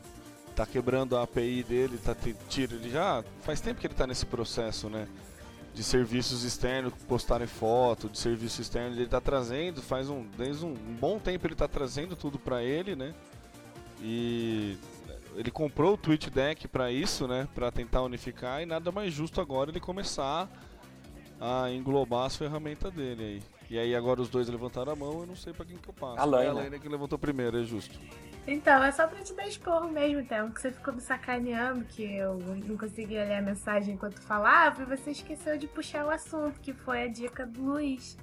[0.54, 2.14] tá quebrando a API dele, tá
[2.48, 5.08] tira ele já faz tempo que ele tá nesse processo, né?
[5.74, 10.74] De serviços externos postarem foto, de serviço externo ele tá trazendo, faz um desde um,
[10.74, 13.14] bom tempo ele tá trazendo tudo pra ele, né?
[14.00, 14.76] E
[15.34, 17.48] ele comprou o TweetDeck pra isso, né?
[17.54, 20.46] Pra tentar unificar e nada mais justo agora ele começar
[21.40, 23.51] a englobar as ferramentas dele aí.
[23.72, 25.94] E aí agora os dois levantaram a mão, eu não sei pra quem que eu
[25.94, 26.20] passo.
[26.20, 26.46] A Laina.
[26.46, 27.98] É a Laina que levantou primeiro, é justo.
[28.46, 32.02] Então, é só pra te dar esporro mesmo, Théo, que você ficou me sacaneando, que
[32.02, 36.60] eu não conseguia ler a mensagem enquanto falava, e você esqueceu de puxar o assunto,
[36.60, 38.18] que foi a dica do Luiz.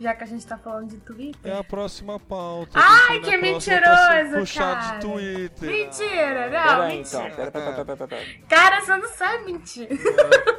[0.00, 1.52] Já que a gente tá falando de Twitter.
[1.52, 2.72] É a próxima pauta.
[2.74, 4.98] Ai, que mentiroso, Puxar cara.
[4.98, 5.70] de Twitter.
[5.70, 7.22] Mentira, não, Pera aí, mentira.
[7.28, 7.36] então.
[7.36, 8.26] Pera, pera, pera, pera.
[8.48, 9.88] Cara, você não sabe mentir.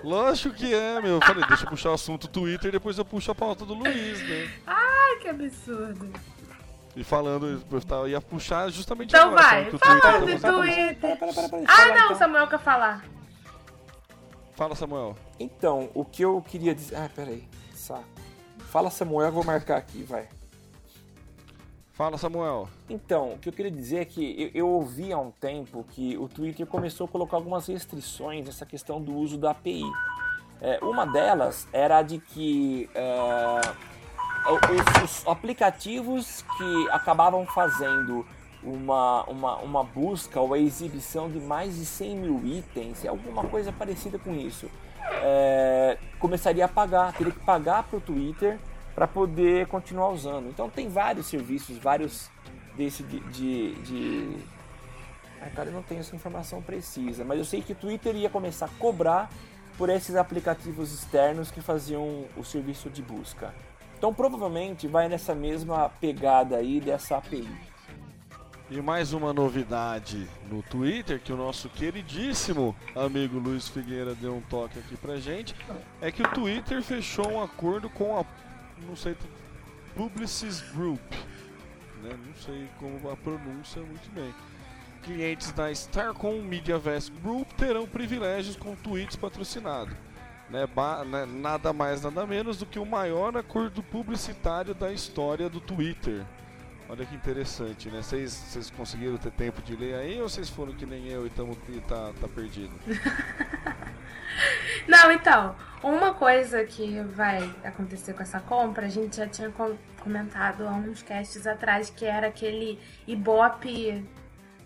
[0.04, 1.16] Lógico que é, meu.
[1.16, 3.74] Eu falei, deixa eu puxar o assunto Twitter e depois eu puxo a pauta do
[3.74, 4.50] Luiz, né?
[4.66, 6.10] Ai, que absurdo.
[6.96, 7.48] E falando,
[7.90, 10.96] eu ia puxar justamente Então agora, vai, falando que o fala Twitter do Twitter.
[10.96, 11.64] Pera, pera, pera, pera.
[11.68, 12.16] Ah, não, então.
[12.16, 13.04] Samuel quer falar.
[14.56, 15.18] Fala, Samuel.
[15.40, 16.96] Então, o que eu queria dizer.
[16.96, 17.48] Ah, pera aí.
[17.74, 18.13] Saco.
[18.74, 20.28] Fala Samuel, eu vou marcar aqui, vai.
[21.92, 22.68] Fala, Samuel.
[22.90, 26.18] Então, o que eu queria dizer é que eu, eu ouvi há um tempo que
[26.18, 29.84] o Twitter começou a colocar algumas restrições nessa questão do uso da API.
[30.60, 33.62] É, uma delas era a de que é,
[34.50, 38.26] os, os aplicativos que acabavam fazendo
[38.64, 43.72] uma, uma, uma busca ou a exibição de mais de 100 mil itens, alguma coisa
[43.72, 44.68] parecida com isso,
[45.10, 48.58] é, começaria a pagar, teria que pagar para o Twitter
[48.96, 50.50] para poder continuar usando.
[50.50, 52.30] Então tem vários serviços, vários
[52.76, 54.38] desse de, de, de...
[55.42, 58.30] Ai, cara, eu não tenho essa informação precisa, mas eu sei que o Twitter ia
[58.30, 59.30] começar a cobrar
[59.78, 63.54] por esses aplicativos externos que faziam o serviço de busca.
[63.98, 67.73] Então provavelmente vai nessa mesma pegada aí dessa API.
[68.72, 74.42] E mais uma novidade no Twitter que o nosso queridíssimo amigo Luiz Figueira deu um
[74.42, 75.54] toque aqui pra gente,
[76.02, 78.26] é que o Twitter fechou um acordo com a
[78.88, 79.16] não sei
[79.96, 81.02] Publicis Group,
[82.02, 82.18] né?
[82.26, 84.34] Não sei como a pronúncia muito bem.
[85.04, 89.94] clientes da Starcom MediaVest Group terão privilégios com tweets patrocinados.
[90.50, 90.68] Né,
[91.06, 96.24] né, nada mais, nada menos do que o maior acordo publicitário da história do Twitter.
[96.94, 98.04] Olha que interessante, né?
[98.04, 101.58] Vocês conseguiram ter tempo de ler aí ou vocês foram que nem eu e, tamo,
[101.68, 102.72] e tá, tá perdido?
[104.88, 109.52] Não, então, uma coisa que vai acontecer com essa compra, a gente já tinha
[110.02, 114.08] comentado há uns casts atrás, que era aquele Ibope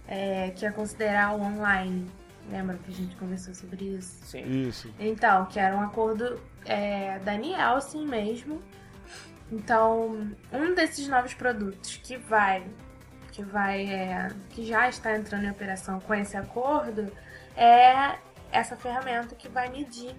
[0.06, 2.12] é, que ia considerar o online.
[2.52, 4.26] Lembra que a gente conversou sobre isso?
[4.26, 4.68] Sim.
[4.68, 4.94] Isso.
[5.00, 8.62] Então, que era um acordo é, da Nielsen mesmo.
[9.52, 12.66] Então, um desses novos produtos que vai,
[13.32, 17.12] que vai, é, que já está entrando em operação com esse acordo
[17.56, 18.18] é
[18.52, 20.16] essa ferramenta que vai medir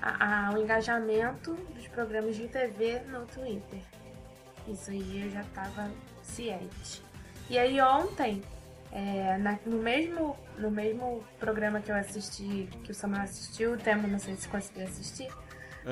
[0.00, 3.80] a, a, o engajamento dos programas de TV no Twitter.
[4.66, 5.90] Isso aí eu já estava
[6.22, 7.02] ciente.
[7.48, 8.42] E aí ontem,
[8.90, 13.76] é, na, no, mesmo, no mesmo programa que eu assisti, que o Samuel assistiu, o
[13.76, 15.28] Temo não sei se conseguiu assistir,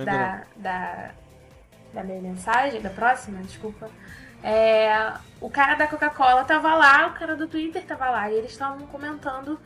[0.04, 1.14] da, da,
[1.92, 3.90] da minha mensagem, da próxima, desculpa.
[4.42, 8.52] É, o cara da Coca-Cola tava lá, o cara do Twitter tava lá, e eles
[8.52, 9.60] estavam comentando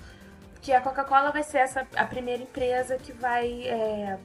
[0.61, 4.19] que a Coca-Cola vai ser essa, a primeira empresa que vai é,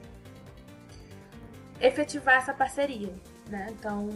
[1.80, 3.14] efetivar essa parceria,
[3.48, 3.68] né?
[3.70, 4.08] Então,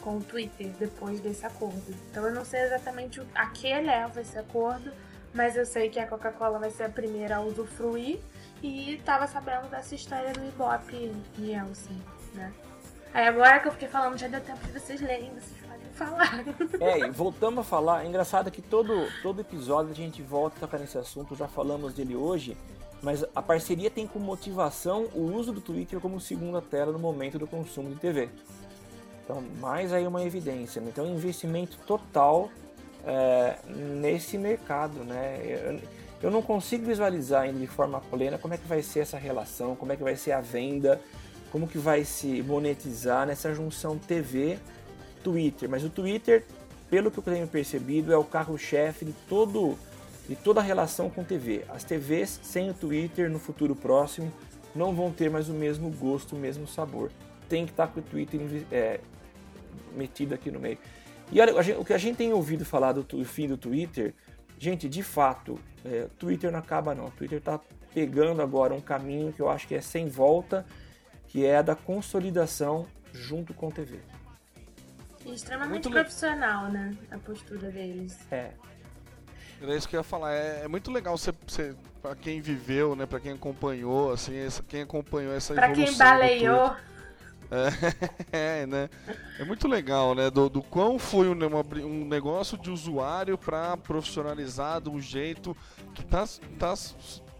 [0.00, 1.94] com o Twitter, depois desse acordo.
[2.10, 4.92] Então, eu não sei exatamente a que leva esse acordo,
[5.32, 8.20] mas eu sei que a Coca-Cola vai ser a primeira a usufruir
[8.62, 12.00] e tava sabendo dessa história do Ibope Nielsen,
[12.34, 12.52] né?
[13.14, 16.44] Aí agora que eu fiquei falando, já deu tempo de vocês lerem, vocês falar.
[16.80, 18.04] É, e voltamos a falar.
[18.04, 21.94] É engraçado que todo, todo episódio a gente volta a tocar nesse assunto, já falamos
[21.94, 22.56] dele hoje,
[23.00, 27.38] mas a parceria tem como motivação o uso do Twitter como segunda tela no momento
[27.38, 28.28] do consumo de TV.
[29.24, 30.82] Então, mais aí uma evidência.
[30.82, 30.88] Né?
[30.90, 32.50] Então, investimento total
[33.06, 35.40] é, nesse mercado, né?
[35.44, 39.18] Eu, eu não consigo visualizar ainda de forma plena como é que vai ser essa
[39.18, 41.00] relação, como é que vai ser a venda,
[41.54, 44.58] como que vai se monetizar nessa junção TV
[45.22, 46.44] Twitter, mas o Twitter,
[46.90, 49.78] pelo que eu tenho percebido, é o carro-chefe de todo
[50.28, 51.64] de toda a relação com TV.
[51.68, 54.32] As TVs sem o Twitter no futuro próximo
[54.74, 57.12] não vão ter mais o mesmo gosto, o mesmo sabor.
[57.48, 58.40] Tem que estar com o Twitter
[58.72, 58.98] é,
[59.94, 60.78] metido aqui no meio.
[61.30, 64.12] E olha, gente, o que a gente tem ouvido falar do, do fim do Twitter,
[64.58, 67.06] gente, de fato, é, Twitter não acaba não.
[67.06, 67.60] O Twitter está
[67.94, 70.66] pegando agora um caminho que eu acho que é sem volta,
[71.34, 73.98] que é a da consolidação junto com TV.
[75.26, 76.96] E extremamente muito profissional, né?
[77.10, 78.16] A postura deles.
[78.30, 78.52] É.
[79.60, 80.32] Era isso que eu ia falar.
[80.32, 83.04] É, é muito legal você, você para quem viveu, né?
[83.04, 85.96] Para quem acompanhou, assim, essa, quem acompanhou essa pra evolução.
[85.96, 86.76] Para quem baleou.
[88.30, 88.88] É, é, né?
[89.36, 90.30] É muito legal, né?
[90.30, 91.36] Do, do quão foi um,
[91.84, 95.56] um negócio de usuário para profissionalizar de um jeito
[95.94, 96.28] que tá,
[96.60, 96.74] tá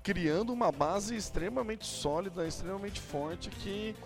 [0.05, 3.97] criando uma base extremamente sólida, extremamente forte que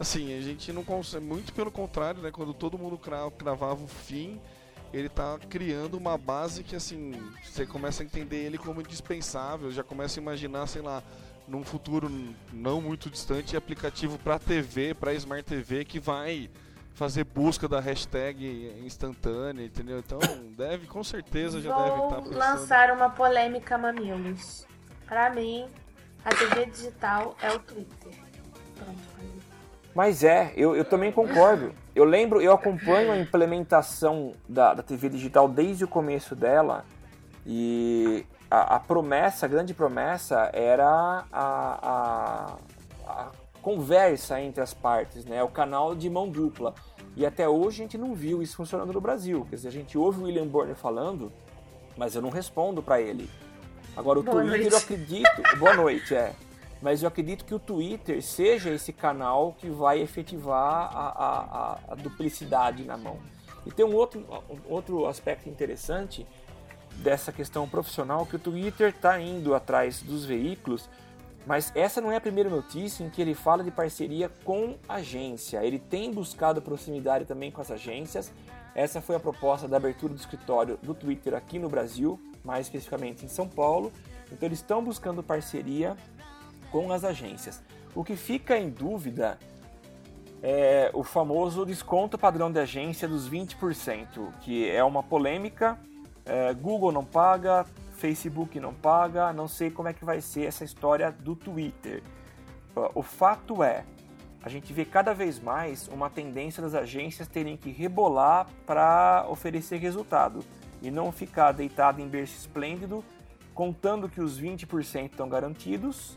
[0.00, 1.22] Assim, a gente não consegue.
[1.22, 2.30] Muito pelo contrário, né?
[2.30, 4.40] Quando todo mundo cravava o fim,
[4.94, 7.12] ele tá criando uma base que, assim,
[7.44, 11.02] você começa a entender ele como indispensável, já começa a imaginar, sei lá,
[11.46, 12.10] num futuro
[12.50, 16.48] não muito distante, aplicativo para TV, para Smart TV, que vai
[16.94, 19.98] fazer busca da hashtag instantânea, entendeu?
[19.98, 20.18] Então,
[20.56, 22.38] deve, com certeza, já Vou deve estar tá pensando...
[22.38, 24.69] lançar uma polêmica mamilos.
[25.10, 25.66] Para mim,
[26.24, 28.12] a TV digital é o Twitter.
[28.76, 29.00] Pronto,
[29.92, 31.74] mas é, eu, eu também concordo.
[31.96, 36.84] Eu lembro, eu acompanho a implementação da, da TV digital desde o começo dela
[37.44, 42.56] e a, a promessa, a grande promessa era a, a,
[43.04, 43.30] a,
[43.60, 45.42] conversa entre as partes, né?
[45.42, 46.72] o canal de mão dupla.
[47.16, 49.44] E até hoje a gente não viu isso funcionando no Brasil.
[49.50, 51.32] Quer dizer, a gente ouve o William Bonner falando,
[51.96, 53.28] mas eu não respondo para ele.
[53.96, 54.72] Agora o Boa Twitter noite.
[54.72, 55.42] eu acredito.
[55.58, 56.34] Boa noite, é
[56.82, 61.94] mas eu acredito que o Twitter seja esse canal que vai efetivar a, a, a
[61.94, 63.18] duplicidade na mão.
[63.66, 66.26] E tem um outro, um outro aspecto interessante
[66.96, 70.88] dessa questão profissional que o Twitter está indo atrás dos veículos,
[71.46, 75.62] mas essa não é a primeira notícia em que ele fala de parceria com agência.
[75.64, 78.32] Ele tem buscado proximidade também com as agências.
[78.74, 83.24] Essa foi a proposta da abertura do escritório do Twitter aqui no Brasil, mais especificamente
[83.24, 83.92] em São Paulo.
[84.32, 85.96] Então eles estão buscando parceria
[86.70, 87.62] com as agências.
[87.94, 89.38] O que fica em dúvida
[90.42, 95.78] é o famoso desconto padrão de agência dos 20%, que é uma polêmica.
[96.24, 97.66] É, Google não paga,
[97.96, 102.02] Facebook não paga, não sei como é que vai ser essa história do Twitter.
[102.94, 103.84] O fato é,
[104.42, 109.76] a gente vê cada vez mais uma tendência das agências terem que rebolar para oferecer
[109.76, 110.42] resultado.
[110.82, 113.04] E não ficar deitado em berço esplêndido,
[113.54, 116.16] contando que os 20% estão garantidos,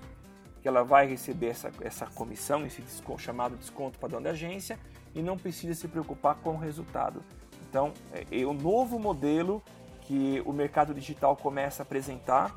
[0.61, 4.80] que ela vai receber essa, essa comissão, esse desconto, chamado desconto padrão da agência,
[5.14, 7.22] e não precisa se preocupar com o resultado.
[7.70, 9.61] Então, é, é o novo modelo
[10.01, 12.55] que o mercado digital começa a apresentar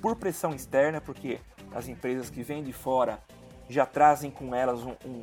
[0.00, 1.40] por pressão externa, porque
[1.72, 3.20] as empresas que vêm de fora
[3.68, 5.22] já trazem com elas um, um,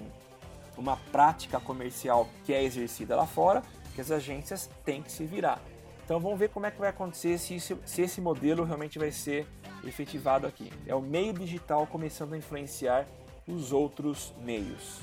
[0.77, 3.61] uma prática comercial que é exercida lá fora,
[3.93, 5.59] que as agências têm que se virar.
[6.07, 9.45] Então vamos ver como é que vai acontecer se, se esse modelo realmente vai ser
[9.83, 10.71] efetivado aqui.
[10.85, 13.05] É o meio digital começando a influenciar
[13.45, 15.01] os outros meios.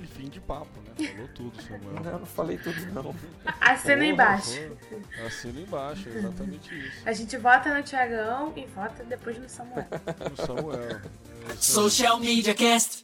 [0.00, 1.06] E fim de papo, né?
[1.06, 2.02] Falou tudo, Samuel.
[2.02, 3.14] Não, não falei tudo não.
[3.60, 4.50] Assina Porra, embaixo.
[4.90, 5.26] porra.
[5.28, 7.08] Assina embaixo, é exatamente isso.
[7.08, 9.86] A gente vota no Tiagão e vota depois no Samuel.
[10.28, 11.00] No Samuel.
[11.48, 11.72] É isso.
[11.72, 13.03] Social Media Cast.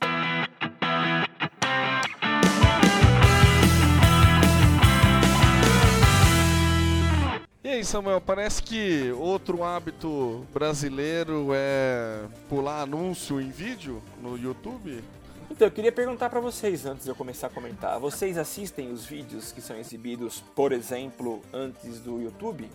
[7.91, 15.03] Samuel, parece que outro hábito brasileiro é pular anúncio em vídeo no YouTube?
[15.51, 17.99] Então, eu queria perguntar para vocês antes de eu começar a comentar.
[17.99, 22.71] Vocês assistem os vídeos que são exibidos, por exemplo, antes do YouTube?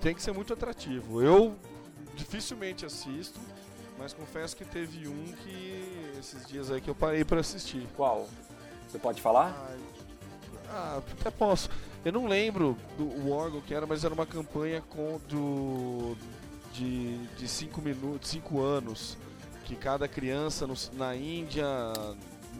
[0.00, 1.20] Tem que ser muito atrativo.
[1.20, 1.56] Eu
[2.14, 3.40] dificilmente assisto,
[3.98, 7.84] mas confesso que teve um que esses dias aí que eu parei pra assistir.
[7.96, 8.28] Qual?
[8.88, 9.52] Você pode falar?
[10.70, 11.68] Ah, até posso.
[12.04, 16.16] Eu não lembro do o órgão que era, mas era uma campanha com do
[16.72, 19.16] de 5 minutos, 5 anos,
[19.64, 21.64] que cada criança no- na Índia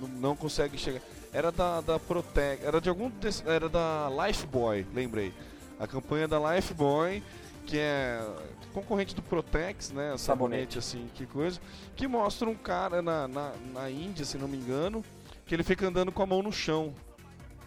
[0.01, 1.01] não, não consegue chegar.
[1.32, 3.11] Era da da Protec, era de algum
[3.47, 5.32] era da Lifebuoy, lembrei.
[5.80, 7.22] A campanha da Lifebuoy,
[7.66, 8.20] que é
[8.72, 11.61] concorrente do Protex, né, sabonete assim, que coisa,
[11.97, 15.05] que mostra um cara na, na, na Índia, se não me engano,
[15.47, 16.95] que ele fica andando com a mão no chão.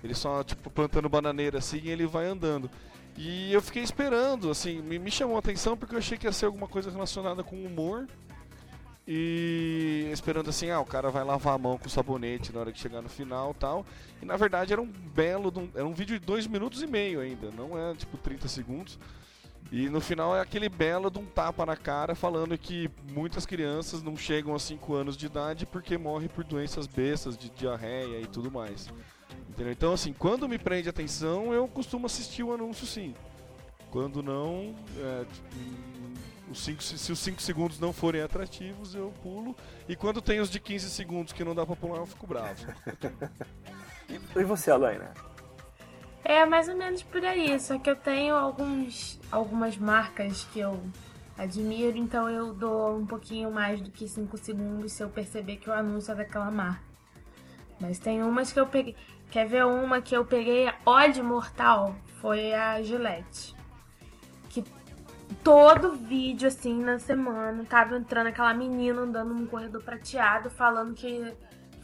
[0.06, 2.70] Ele só, tipo, plantando bananeira assim e ele vai andando.
[3.18, 6.32] E eu fiquei esperando, assim, me, me chamou a atenção porque eu achei que ia
[6.32, 8.08] ser alguma coisa relacionada com humor.
[9.08, 12.80] E esperando assim, ah, o cara vai lavar a mão com sabonete na hora que
[12.80, 13.86] chegar no final tal.
[14.22, 17.52] E na verdade era um belo, era um vídeo de 2 minutos e meio ainda,
[17.52, 19.00] não é tipo 30 segundos.
[19.72, 24.02] E no final é aquele belo de um tapa na cara falando que muitas crianças
[24.02, 28.28] não chegam a 5 anos de idade porque morrem por doenças bestas, de diarreia e
[28.28, 28.90] tudo mais.
[29.50, 29.72] Entendeu?
[29.72, 33.16] Então, assim, quando me prende atenção, eu costumo assistir o anúncio sim.
[33.90, 39.14] Quando não, é, tipo, os cinco, se se os 5 segundos não forem atrativos, eu
[39.24, 39.56] pulo.
[39.88, 42.54] E quando tem os de 15 segundos que não dá pra pular, eu fico bravo.
[44.36, 45.14] E você, Alaina?
[46.24, 50.80] É mais ou menos por aí, só que eu tenho alguns, algumas marcas que eu
[51.38, 55.70] admiro, então eu dou um pouquinho mais do que 5 segundos se eu perceber que
[55.70, 56.84] o anúncio é daquela marca.
[57.80, 58.96] Mas tem umas que eu peguei.
[59.36, 61.94] Quer ver uma que eu peguei ódio mortal?
[62.22, 63.54] Foi a Gillette.
[64.48, 64.64] Que
[65.44, 71.36] todo vídeo, assim, na semana, tava entrando aquela menina andando num corredor prateado falando que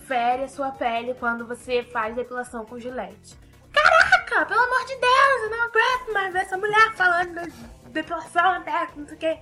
[0.08, 3.38] fere a sua pele quando você faz depilação com Gillette.
[3.74, 8.44] Caraca, pelo amor de Deus, eu não aguento mais ver essa mulher falando de depilação
[8.44, 9.40] na pele, não sei o que.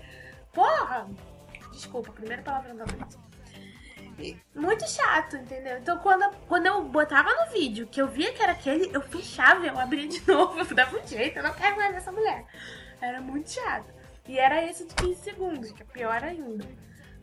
[0.52, 1.08] Porra!
[1.72, 3.29] Desculpa, primeira palavra da noite.
[4.56, 5.78] Muito chato, entendeu?
[5.78, 9.66] Então quando, quando eu botava no vídeo que eu via que era aquele, eu fechava,
[9.66, 12.46] eu abria de novo, eu dava um jeito, eu não quero mais ver essa mulher.
[13.02, 13.94] Era muito chato.
[14.28, 16.66] E era esse de 15 segundos, que é pior ainda.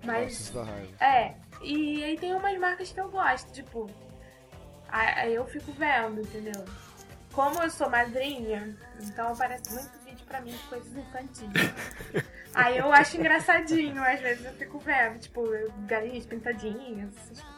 [0.03, 0.51] Nossa, Mas.
[0.55, 1.05] raiva.
[1.05, 3.91] É, e aí tem umas marcas que eu gosto, tipo.
[4.89, 6.65] Aí eu fico vendo, entendeu?
[7.33, 11.49] Como eu sou madrinha, então aparece muito vídeo pra mim de coisas infantis.
[12.57, 15.43] aí eu acho engraçadinho, às vezes eu fico vendo, tipo,
[15.87, 17.11] galinhas pintadinhas.
[17.17, 17.57] essas coisas.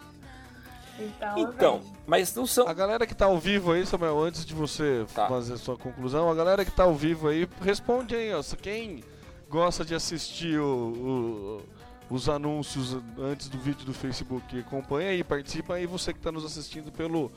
[1.01, 2.67] Então, Então, mas não são.
[2.67, 5.29] A galera que tá ao vivo aí, Samuel, antes de você Tá.
[5.29, 8.43] fazer a sua conclusão, a galera que tá ao vivo aí, responde aí, ó.
[8.61, 9.05] Quem
[9.49, 11.63] gosta de assistir o-
[12.11, 16.33] o- os anúncios antes do vídeo do Facebook, acompanha aí, participa aí, você que tá
[16.33, 17.31] nos assistindo pelo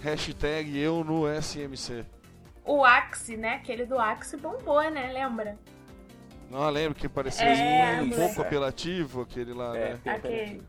[0.00, 2.04] hashtag eu no SMC.
[2.64, 3.54] O Axe, né?
[3.54, 5.12] Aquele do Axe bombou, né?
[5.12, 5.56] Lembra?
[6.50, 10.00] Não, lembra que parecia É, um pouco apelativo, aquele lá, É, né?
[10.04, 10.16] Aquele.
[10.34, 10.64] apelativo.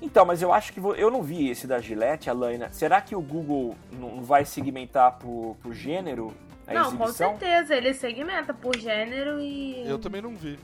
[0.00, 2.68] Então, mas eu acho que vo- eu não vi esse da Gillette, Alaina.
[2.72, 6.32] Será que o Google não vai segmentar por, por gênero
[6.66, 7.30] a Não, com exibição?
[7.38, 9.82] certeza, ele segmenta por gênero e.
[9.88, 10.56] Eu também não vi.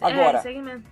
[0.00, 0.84] Agora, é, segmenta.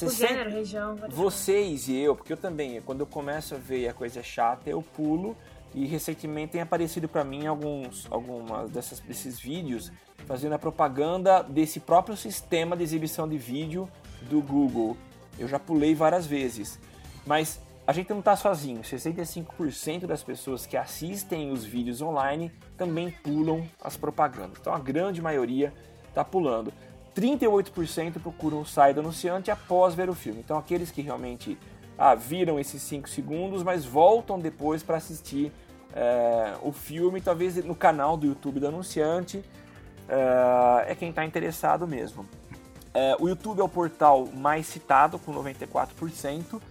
[0.00, 0.96] Por gênero, região.
[1.08, 4.82] Vocês e eu, porque eu também, quando eu começo a ver a coisa chata, eu
[4.82, 5.36] pulo.
[5.78, 9.92] E recentemente tem aparecido pra mim alguns algumas dessas, desses vídeos
[10.26, 13.88] fazendo a propaganda desse próprio sistema de exibição de vídeo
[14.22, 14.96] do Google.
[15.38, 16.80] Eu já pulei várias vezes.
[17.24, 18.80] Mas a gente não está sozinho.
[18.80, 24.58] 65% das pessoas que assistem os vídeos online também pulam as propagandas.
[24.60, 25.72] Então a grande maioria
[26.08, 26.72] está pulando.
[27.14, 30.40] 38% procuram o site do anunciante após ver o filme.
[30.40, 31.56] Então aqueles que realmente
[31.96, 35.52] ah, viram esses 5 segundos, mas voltam depois para assistir
[36.00, 39.42] é, o filme, talvez no canal do YouTube do anunciante,
[40.08, 42.24] é, é quem está interessado mesmo.
[42.94, 46.62] É, o YouTube é o portal mais citado, com 94%.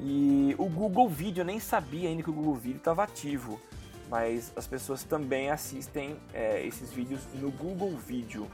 [0.00, 3.60] E o Google Video, eu nem sabia ainda que o Google Video estava ativo,
[4.08, 8.48] mas as pessoas também assistem é, esses vídeos no Google Video.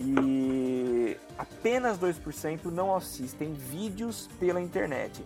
[0.00, 5.22] E apenas 2% não assistem vídeos pela internet.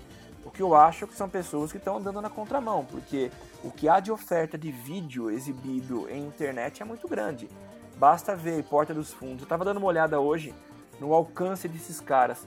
[0.47, 3.32] O que eu acho que são pessoas que estão andando na contramão, porque
[3.64, 7.49] o que há de oferta de vídeo exibido em internet é muito grande.
[7.97, 9.40] Basta ver Porta dos Fundos.
[9.40, 10.55] Eu estava dando uma olhada hoje
[11.01, 12.47] no alcance desses caras.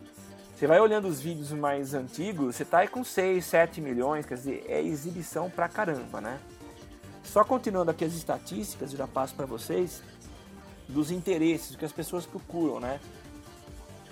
[0.56, 4.36] Você vai olhando os vídeos mais antigos, você tá aí com 6, 7 milhões, quer
[4.36, 6.40] dizer, é exibição pra caramba, né?
[7.22, 10.02] Só continuando aqui as estatísticas, eu já passo para vocês,
[10.88, 12.98] dos interesses, que as pessoas procuram, né?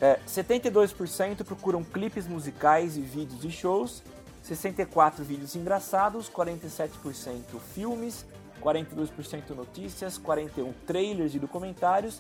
[0.02, 4.04] É, 72% procuram clipes musicais e vídeos de shows,
[4.46, 8.26] 64% vídeos engraçados, 47% filmes,
[8.62, 12.20] 42% notícias, 41% trailers e documentários,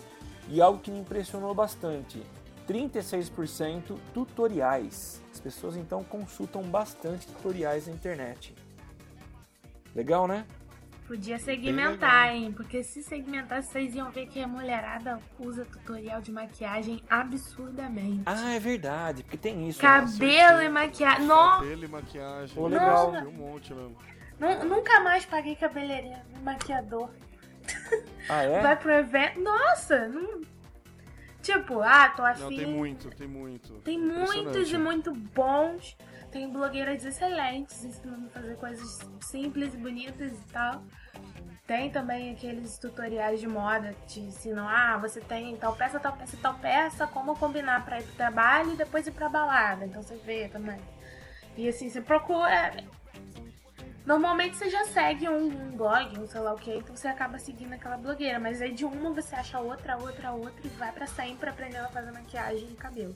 [0.49, 2.23] e algo que me impressionou bastante,
[2.67, 5.21] 36% tutoriais.
[5.31, 8.55] As pessoas então consultam bastante tutoriais na internet.
[9.95, 10.45] Legal, né?
[11.07, 12.51] Podia segmentar, hein?
[12.51, 18.23] Porque se segmentar, vocês iam ver que a mulherada usa tutorial de maquiagem absurdamente.
[18.25, 19.79] Ah, é verdade, porque tem isso.
[19.79, 21.25] Cabelo e maquiagem.
[21.25, 21.59] Nossa!
[21.63, 22.55] Cabelo e maquiagem.
[22.55, 23.11] Pô, legal.
[23.13, 23.95] Tem um monte mesmo.
[24.37, 27.09] Nu- Nunca mais paguei cabeleireiro, maquiador.
[28.27, 28.59] Ah, é?
[28.61, 29.39] Vai pro evento.
[29.39, 30.07] Nossa!
[30.09, 30.41] não-
[31.41, 32.57] Tipo, ah, tô Não, afim.
[32.57, 33.73] tem muito, tem muito.
[33.75, 35.95] Tem muitos e muito bons.
[36.37, 40.83] Tem blogueiras excelentes ensinando a fazer coisas simples e bonitas e tal.
[41.65, 46.15] Tem também aqueles tutoriais de moda que te ensinam, ah, você tem tal peça, tal
[46.15, 49.87] peça, tal peça, como combinar pra ir pro trabalho e depois ir pra balada.
[49.87, 50.79] Então você vê também.
[51.57, 52.83] E assim, você procura.
[54.05, 57.73] Normalmente você já segue um, blog, um sei lá o que, então você acaba seguindo
[57.73, 58.39] aquela blogueira.
[58.39, 61.89] Mas aí de uma você acha outra, outra, outra e vai pra sempre aprendendo a
[61.89, 63.15] fazer maquiagem e cabelo.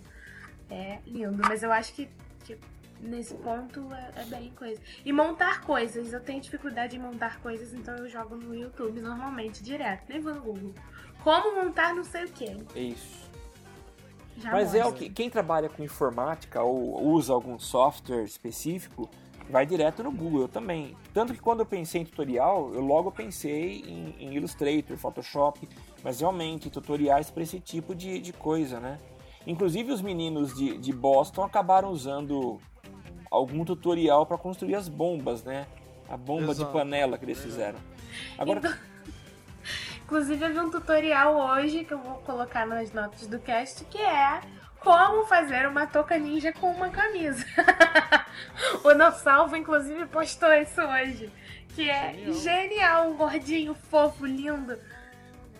[0.71, 2.09] É lindo, mas eu acho que,
[2.43, 2.57] que
[3.01, 4.79] nesse ponto é, é bem coisa.
[5.03, 9.63] E montar coisas, eu tenho dificuldade em montar coisas, então eu jogo no YouTube normalmente,
[9.63, 10.73] direto, nem vou no Google.
[11.23, 12.57] Como montar não sei o que.
[12.75, 13.29] Isso.
[14.37, 19.09] Já Mas é o que quem trabalha com informática ou usa algum software específico
[19.49, 20.41] vai direto no Google.
[20.41, 20.95] Eu também.
[21.13, 25.67] Tanto que quando eu pensei em tutorial, eu logo pensei em, em Illustrator, Photoshop,
[26.03, 28.97] mas realmente tutoriais para esse tipo de, de coisa, né?
[29.45, 32.59] Inclusive os meninos de, de Boston acabaram usando
[33.31, 35.65] algum tutorial para construir as bombas, né?
[36.09, 36.65] A bomba Exato.
[36.65, 37.79] de panela que eles fizeram.
[38.37, 38.61] Agora,
[40.03, 43.97] Inclusive, eu vi um tutorial hoje que eu vou colocar nas notas do cast que
[43.97, 44.41] é
[44.81, 47.45] como fazer uma touca ninja com uma camisa.
[48.83, 51.31] o Nossalvo, inclusive, postou isso hoje.
[51.75, 52.33] Que é Genial.
[52.33, 54.77] genial, um gordinho fofo, lindo.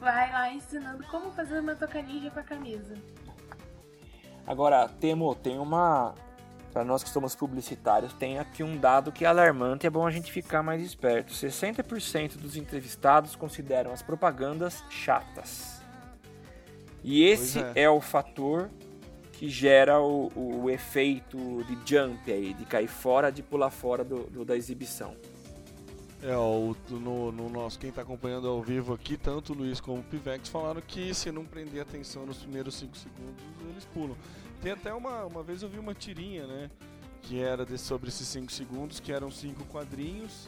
[0.01, 2.95] Vai lá ensinando como fazer uma touca ninja com a camisa.
[4.45, 6.13] Agora, Temo, tem uma.
[6.73, 10.07] Para nós que somos publicitários, tem aqui um dado que é alarmante e é bom
[10.07, 11.33] a gente ficar mais esperto.
[11.33, 15.81] 60% dos entrevistados consideram as propagandas chatas.
[17.03, 17.89] E esse Pois é.
[17.89, 18.69] o fator
[19.33, 24.23] que gera o, o efeito de jump aí, de cair fora, de pular fora do,
[24.29, 25.15] do- da exibição.
[26.23, 30.01] É, o- no, no nosso, quem tá acompanhando ao vivo aqui, tanto o Luiz como
[30.01, 34.15] o Pivex falaram que se não prender atenção nos primeiros 5 segundos, eles pulam.
[34.61, 36.69] Tem até uma, uma vez eu vi uma tirinha, né?
[37.23, 40.47] Que era de, sobre esses 5 segundos, que eram cinco quadrinhos.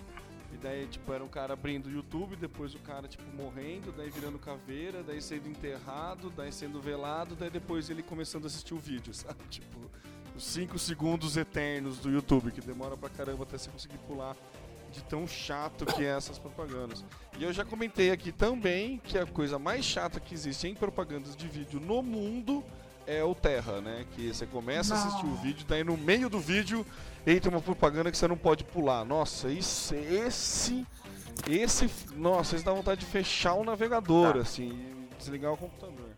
[0.53, 4.11] E daí, tipo, era um cara abrindo o YouTube, depois o cara, tipo, morrendo, daí
[4.11, 8.77] virando caveira, daí sendo enterrado, daí sendo velado, daí depois ele começando a assistir o
[8.77, 9.39] vídeo, sabe?
[9.49, 9.79] Tipo,
[10.35, 14.35] os 5 segundos eternos do YouTube, que demora pra caramba até você conseguir pular
[14.93, 17.03] de tão chato que é essas propagandas.
[17.37, 21.35] E eu já comentei aqui também que a coisa mais chata que existe em propagandas
[21.35, 22.63] de vídeo no mundo
[23.05, 24.05] é o Terra, né?
[24.15, 26.85] Que você começa a assistir o vídeo, daí no meio do vídeo
[27.27, 29.03] entra uma propaganda que você não pode pular.
[29.03, 30.85] Nossa, isso, esse,
[31.49, 34.39] esse, nossa, isso dá vontade de fechar o navegador, Tá.
[34.39, 36.09] assim, e desligar o computador.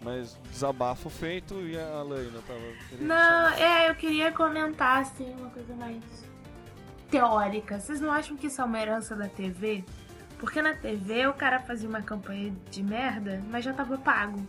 [0.00, 2.60] Mas desabafo feito e a Laina tava
[3.00, 6.02] Não, é, eu queria comentar, assim, uma coisa mais
[7.12, 7.78] teórica.
[7.78, 9.84] Vocês não acham que isso é uma herança da TV?
[10.38, 14.44] Porque na TV o cara fazia uma campanha de merda, mas já tava pago.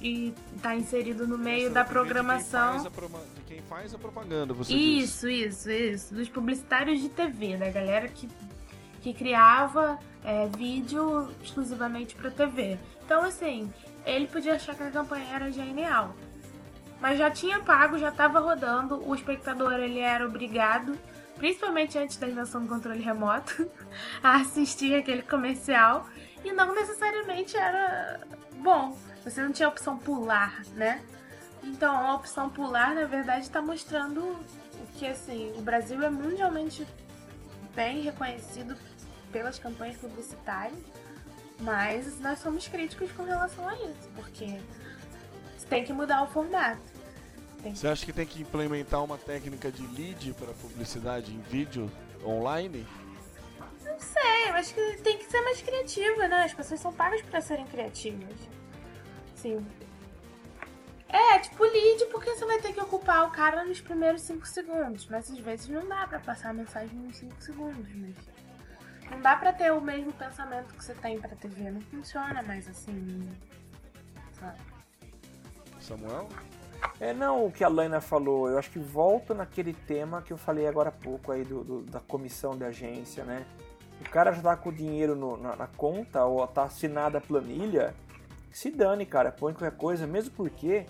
[0.00, 2.78] e tá inserido no meio da é vídeo programação.
[2.84, 6.14] De quem, faz a de quem faz a propaganda, você Isso, isso, isso.
[6.14, 8.28] Dos publicitários de TV, da galera que,
[9.02, 12.78] que criava é, vídeo exclusivamente pra TV.
[13.04, 13.72] Então, assim,
[14.06, 16.14] ele podia achar que a campanha era genial.
[17.00, 19.02] Mas já tinha pago, já tava rodando.
[19.06, 20.96] O espectador, ele era obrigado,
[21.38, 23.70] principalmente antes da invenção do controle remoto,
[24.22, 26.06] a assistir aquele comercial.
[26.44, 28.20] E não necessariamente era
[28.56, 28.96] bom.
[29.24, 31.02] Você não tinha opção pular, né?
[31.62, 34.38] Então, a opção pular, na verdade, está mostrando
[34.94, 36.86] que assim, o Brasil é mundialmente
[37.74, 38.76] bem reconhecido
[39.32, 40.78] pelas campanhas publicitárias,
[41.60, 44.60] mas nós somos críticos com relação a isso, porque
[45.68, 46.97] tem que mudar o formato.
[47.62, 51.90] Você acha que tem que implementar uma técnica de lead para publicidade em vídeo
[52.24, 52.86] online?
[53.84, 56.44] Não sei, eu acho que tem que ser mais criativa, né?
[56.44, 58.36] As pessoas são pagas para serem criativas.
[59.34, 59.64] Sim.
[61.08, 65.06] É, tipo lead, porque você vai ter que ocupar o cara nos primeiros 5 segundos.
[65.06, 68.14] Mas às vezes não dá pra passar a mensagem nos 5 segundos, mas.
[69.10, 71.70] Não dá pra ter o mesmo pensamento que você tem pra TV.
[71.70, 73.28] Não funciona mais assim.
[74.38, 74.58] Sabe?
[75.80, 76.28] Samuel?
[77.00, 80.36] É, não, o que a Laina falou, eu acho que volta naquele tema que eu
[80.36, 83.44] falei agora há pouco aí do, do- da comissão de agência, né?
[84.00, 87.20] O cara já tá com o dinheiro no- na, na conta ou tá assinada a
[87.20, 87.94] planilha,
[88.50, 90.86] se dane, cara, põe qualquer coisa, mesmo porque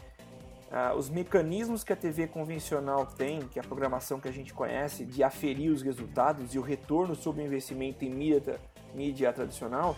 [0.70, 4.52] ah, os mecanismos que a TV convencional tem, que é a programação que a gente
[4.54, 8.58] conhece, de aferir os resultados e o retorno sobre o investimento em mídia,
[8.94, 9.96] mídia tradicional,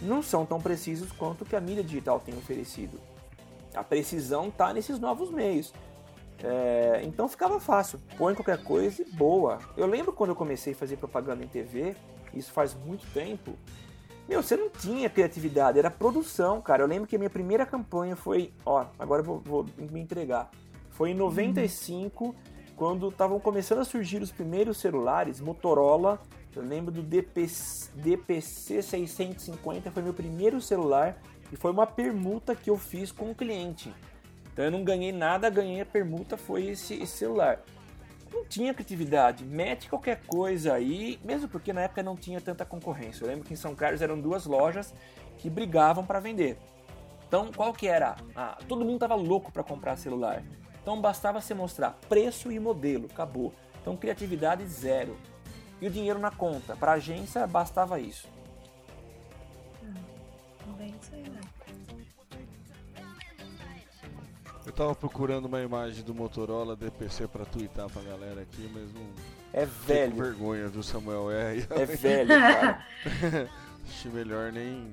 [0.00, 2.98] não são tão precisos quanto o que a mídia digital tem oferecido.
[3.76, 5.72] A precisão tá nesses novos meios.
[6.42, 8.00] É, então ficava fácil.
[8.16, 9.58] Põe qualquer coisa e boa.
[9.76, 11.94] Eu lembro quando eu comecei a fazer propaganda em TV,
[12.34, 13.52] isso faz muito tempo.
[14.28, 16.82] Meu, você não tinha criatividade, era produção, cara.
[16.82, 18.52] Eu lembro que a minha primeira campanha foi.
[18.64, 20.50] Ó, agora eu vou, vou me entregar.
[20.90, 22.34] Foi em 95,
[22.74, 26.20] quando estavam começando a surgir os primeiros celulares, Motorola.
[26.54, 31.20] Eu lembro do DPC, DPC 650, foi meu primeiro celular
[31.52, 33.92] e foi uma permuta que eu fiz com o cliente.
[34.52, 37.60] Então eu não ganhei nada, ganhei a permuta, foi esse, esse celular.
[38.32, 43.24] Não tinha criatividade, mete qualquer coisa aí, mesmo porque na época não tinha tanta concorrência.
[43.24, 44.92] Eu lembro que em São Carlos eram duas lojas
[45.38, 46.58] que brigavam para vender.
[47.28, 48.16] Então qual que era?
[48.34, 50.42] Ah, todo mundo tava louco para comprar celular.
[50.82, 53.52] Então bastava você mostrar preço e modelo, acabou.
[53.80, 55.16] Então criatividade zero.
[55.80, 56.74] E o dinheiro na conta.
[56.74, 58.28] Para agência bastava isso.
[60.78, 61.25] Bem isso aí,
[64.66, 69.06] Eu tava procurando uma imagem do Motorola DPC pra twittar pra galera aqui, mas não.
[69.52, 70.16] É velho.
[70.16, 71.30] vergonha, viu, Samuel?
[71.30, 72.80] É, É velho, cara.
[73.88, 74.92] achei melhor nem.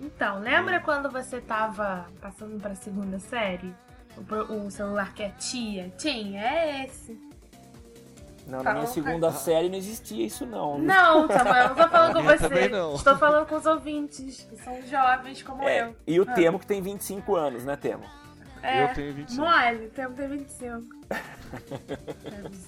[0.00, 3.72] Então, lembra quando você tava passando pra segunda série?
[4.16, 5.90] O, o celular que é tia?
[5.96, 7.18] Tinha, é esse.
[8.46, 9.38] Não, na minha Fala, segunda cara.
[9.40, 10.78] série não existia isso não.
[10.78, 12.38] Não, Samuel, não tô falando com você.
[12.48, 12.94] também não.
[12.94, 15.96] Estou falando com os ouvintes, que são jovens como É, eu.
[16.06, 16.32] e o Ah.
[16.34, 18.04] Temo que tem 25 anos, né, Temo?
[18.66, 19.42] É, Eu tenho 25.
[19.42, 20.82] Mole, tem que ter 25.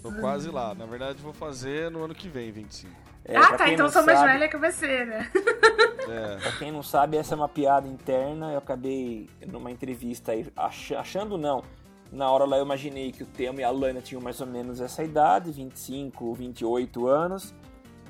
[0.03, 0.75] Tô quase lá.
[0.75, 2.95] Na verdade, vou fazer no ano que vem, 25.
[3.25, 5.31] É, ah, tá, então sou mais velha que você, né?
[6.09, 6.37] É.
[6.37, 8.51] Pra quem não sabe, essa é uma piada interna.
[8.53, 11.63] Eu acabei numa entrevista aí, ach- achando não.
[12.11, 14.81] Na hora lá eu imaginei que o Temo e a Lana tinham mais ou menos
[14.81, 17.55] essa idade, 25, 28 anos.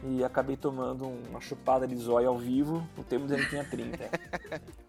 [0.04, 2.86] E acabei tomando uma chupada de zóio ao vivo.
[2.96, 4.08] O Temo dizendo que tinha 30.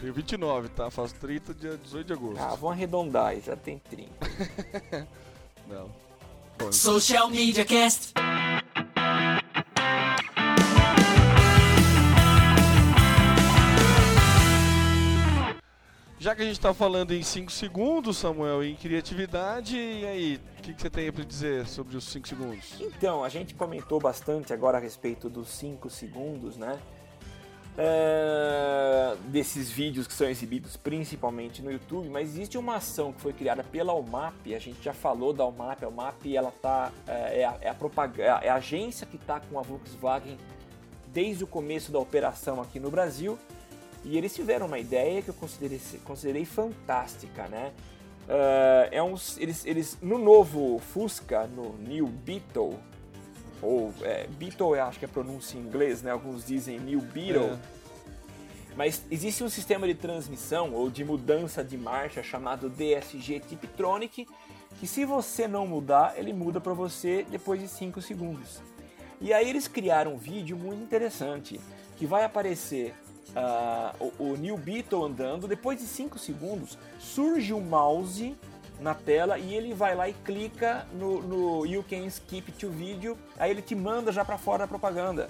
[0.00, 0.90] Tenho 29, tá?
[0.90, 2.40] Faço 30 dia 18 de agosto.
[2.40, 4.10] Ah, vamos arredondar já tem 30.
[5.68, 5.90] Não.
[6.58, 8.14] Bom, Social Media Cast.
[16.18, 20.40] Já que a gente tá falando em 5 segundos, Samuel, e em criatividade, e aí,
[20.58, 22.74] o que, que você tem pra dizer sobre os 5 segundos?
[22.78, 26.78] Então, a gente comentou bastante agora a respeito dos 5 segundos, né?
[27.78, 33.32] É, desses vídeos que são exibidos principalmente no YouTube, mas existe uma ação que foi
[33.32, 37.44] criada pela UMAP, a gente já falou da UMAP, a UMAP ela tá, é, é
[37.44, 40.36] a, é a propaga- é a agência que está com a Volkswagen
[41.12, 43.38] desde o começo da operação aqui no Brasil,
[44.04, 47.72] e eles tiveram uma ideia que eu considerei, considerei fantástica, né?
[48.28, 52.78] É, é uns, eles, eles, no novo Fusca, no New Beetle,
[53.62, 56.10] ou é, Beetle eu acho que é a pronúncia em inglês, né?
[56.10, 57.50] Alguns dizem New Beetle.
[57.50, 57.80] É.
[58.76, 64.26] Mas existe um sistema de transmissão ou de mudança de marcha chamado DSG Tiptronic,
[64.78, 68.62] que se você não mudar, ele muda para você depois de 5 segundos.
[69.20, 71.60] E aí eles criaram um vídeo muito interessante,
[71.96, 72.94] que vai aparecer
[73.36, 78.34] ah, o, o New Beetle andando, depois de 5 segundos surge o mouse
[78.80, 83.16] na tela e ele vai lá e clica no, no You Can Skip to Video,
[83.38, 85.28] aí ele te manda já para fora da propaganda.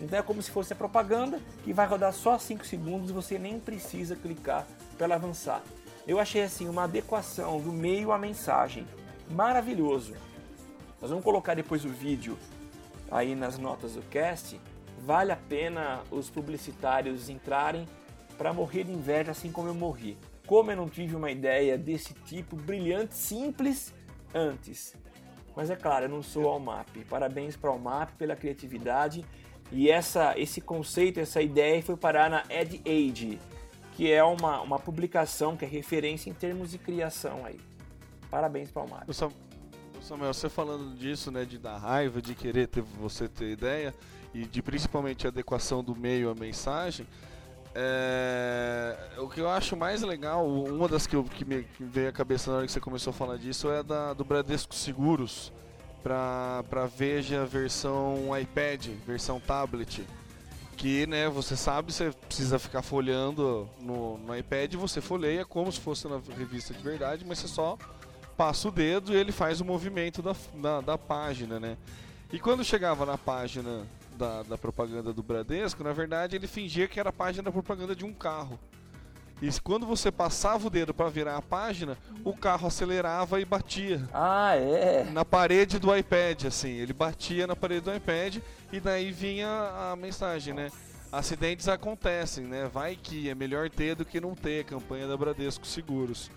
[0.00, 3.38] Então é como se fosse a propaganda que vai rodar só 5 segundos e você
[3.38, 4.66] nem precisa clicar
[4.98, 5.62] para avançar.
[6.06, 8.86] Eu achei assim uma adequação do meio à mensagem.
[9.30, 10.14] Maravilhoso.
[11.00, 12.38] Nós vamos colocar depois o vídeo
[13.10, 14.60] aí nas notas do cast.
[14.98, 17.88] Vale a pena os publicitários entrarem
[18.38, 20.16] para morrer de inveja assim como eu morri.
[20.46, 23.92] Como eu não tive uma ideia desse tipo brilhante, simples
[24.34, 24.94] antes.
[25.56, 26.88] Mas é claro, eu não sou Almap.
[27.08, 29.24] Parabéns para Almap pela criatividade
[29.72, 33.38] e essa, esse conceito, essa ideia foi parar na Ed Age,
[33.92, 37.58] que é uma, uma publicação que é referência em termos de criação aí.
[38.30, 39.08] Parabéns para Almap.
[40.02, 43.92] Samuel, você falando disso, né, de dar raiva, de querer ter, você ter ideia
[44.32, 47.06] e de principalmente a adequação do meio à mensagem,
[47.78, 52.12] é, o que eu acho mais legal, uma das que, eu, que me veio à
[52.12, 55.52] cabeça na hora que você começou a falar disso é da do Bradesco Seguros
[56.02, 60.06] para Veja versão iPad, versão tablet.
[60.74, 65.80] Que né, você sabe, você precisa ficar folhando no, no iPad, você folheia como se
[65.80, 67.76] fosse na revista de verdade, mas você só
[68.38, 71.76] passa o dedo e ele faz o movimento da, da, da página, né?
[72.32, 73.86] E quando chegava na página
[74.16, 77.94] da, da propaganda do Bradesco, na verdade ele fingia que era a página da propaganda
[77.94, 78.58] de um carro.
[79.40, 84.08] E quando você passava o dedo para virar a página, o carro acelerava e batia.
[84.12, 85.04] Ah, é?
[85.12, 86.70] Na parede do iPad, assim.
[86.70, 88.38] Ele batia na parede do iPad
[88.72, 89.48] e daí vinha
[89.92, 90.70] a mensagem, né?
[91.12, 92.68] Acidentes acontecem, né?
[92.72, 94.64] Vai que é melhor ter do que não ter.
[94.64, 96.30] Campanha da Bradesco Seguros.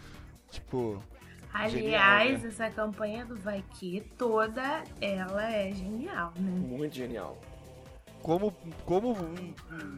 [0.52, 1.02] Tipo.
[1.54, 2.48] Aliás, Genial, né?
[2.48, 6.52] essa campanha do Vai Que toda ela é genial, né?
[6.52, 7.40] Muito genial.
[8.22, 8.52] Como,
[8.86, 9.56] como um,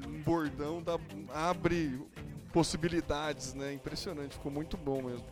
[0.07, 0.97] um bordão dá,
[1.33, 1.99] abre
[2.53, 3.73] possibilidades, né?
[3.73, 5.25] Impressionante, ficou muito bom mesmo.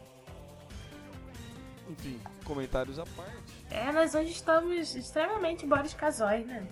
[1.89, 3.65] Enfim, comentários à parte.
[3.69, 6.67] É, nós hoje estamos extremamente Boris Casói, né?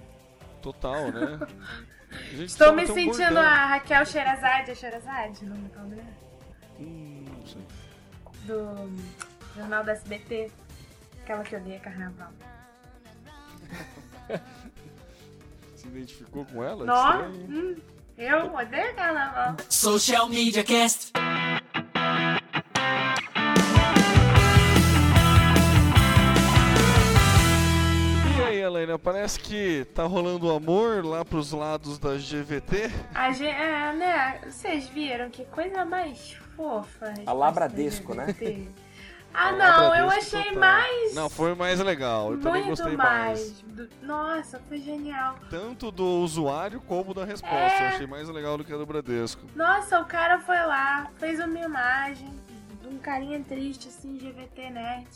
[0.61, 1.39] Total, né?
[2.10, 3.44] A Estou me sentindo bordão.
[3.44, 6.14] a Raquel Sherazade, é Sherazade, o nome da mulher?
[6.80, 7.61] Hum, não sei.
[8.45, 8.89] Do
[9.57, 10.49] Jornal da SBT,
[11.22, 12.31] aquela que odeia carnaval.
[15.88, 16.85] Se identificou com ela?
[16.85, 17.47] Não, Estranho.
[17.49, 17.76] hum,
[18.18, 19.55] eu odeio carnaval.
[19.69, 21.14] Social Media Cast.
[28.38, 32.91] E aí, Helena, parece que tá rolando amor lá pros lados da GVT.
[33.14, 34.41] A gente, é, né?
[34.49, 37.14] Vocês viram que coisa mais fofa.
[37.26, 38.35] A Labradesco, né?
[39.33, 40.59] Ah, não, eu achei total.
[40.59, 41.13] mais.
[41.13, 42.31] Não, foi mais legal.
[42.31, 43.39] Eu também muito gostei mais.
[43.39, 43.61] mais.
[43.61, 45.35] do- Nossa, foi genial.
[45.49, 47.55] Tanto do usuário como da resposta.
[47.55, 47.83] É.
[47.83, 49.41] Eu achei mais legal do que a do Bradesco.
[49.55, 52.29] Nossa, o cara foi lá, fez uma imagem
[52.81, 55.07] de um carinha triste, assim, GVT Nerd.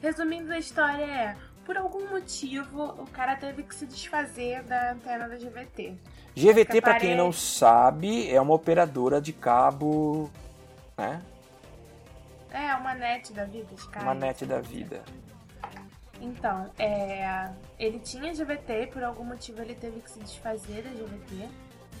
[0.00, 5.26] Resumindo a história é, por algum motivo, o cara teve que se desfazer da antena
[5.28, 5.94] da GVT.
[6.36, 10.30] GVT, para quem não sabe, é uma operadora de cabo,
[10.96, 11.22] né?
[12.54, 13.98] É, uma net da vida, Sky.
[13.98, 15.02] Uma net da vida.
[16.20, 17.50] Então, é,
[17.80, 21.48] ele tinha GVT, por algum motivo ele teve que se desfazer da GVT.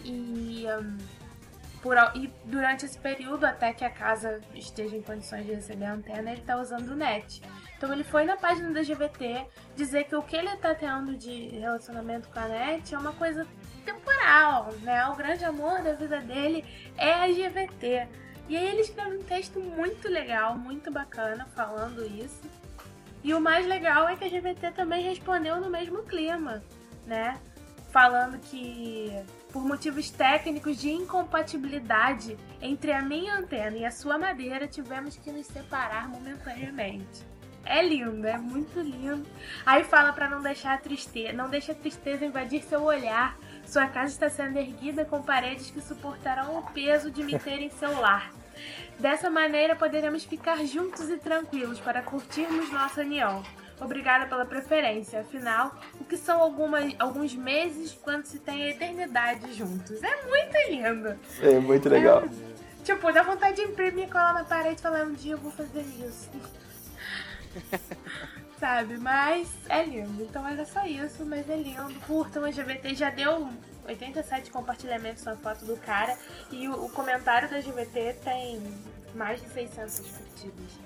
[0.04, 0.96] E, hum,
[1.82, 5.94] por, e durante esse período, até que a casa esteja em condições de receber a
[5.94, 7.42] antena, ele tá usando o net.
[7.76, 11.48] Então ele foi na página da GVT dizer que o que ele tá tendo de
[11.48, 13.44] relacionamento com a net é uma coisa
[13.84, 15.04] temporal, né?
[15.08, 16.64] O grande amor da vida dele
[16.96, 18.08] é a GVT.
[18.48, 22.42] E aí ele escreve um texto muito legal, muito bacana, falando isso.
[23.22, 26.62] E o mais legal é que a GVT também respondeu no mesmo clima,
[27.06, 27.40] né?
[27.90, 29.10] Falando que
[29.50, 35.30] por motivos técnicos de incompatibilidade entre a minha antena e a sua madeira, tivemos que
[35.30, 37.24] nos separar momentaneamente.
[37.64, 39.24] É lindo, é muito lindo.
[39.64, 43.38] Aí fala pra não deixar a tristeza, não deixe a tristeza invadir seu olhar.
[43.74, 47.70] Sua casa está sendo erguida com paredes que suportarão o peso de me ter em
[47.70, 48.32] seu lar.
[49.00, 53.42] Dessa maneira poderemos ficar juntos e tranquilos para curtirmos nossa união.
[53.80, 59.52] Obrigada pela preferência, afinal, o que são algumas, alguns meses quando se tem a eternidade
[59.54, 60.00] juntos?
[60.04, 61.18] É muito lindo!
[61.42, 62.22] É muito legal.
[62.84, 65.80] Tipo, dá vontade de imprimir, colar na parede e falar um dia eu vou fazer
[65.80, 66.30] isso.
[68.58, 68.98] Sabe?
[68.98, 70.22] Mas é lindo.
[70.22, 71.92] Então era só isso, mas é lindo.
[72.06, 72.94] Curtam a GVT.
[72.94, 73.48] Já deu
[73.86, 76.16] 87 compartilhamentos na foto do cara.
[76.50, 78.62] E o, o comentário da GVT tem
[79.14, 80.84] mais de 600 curtidas.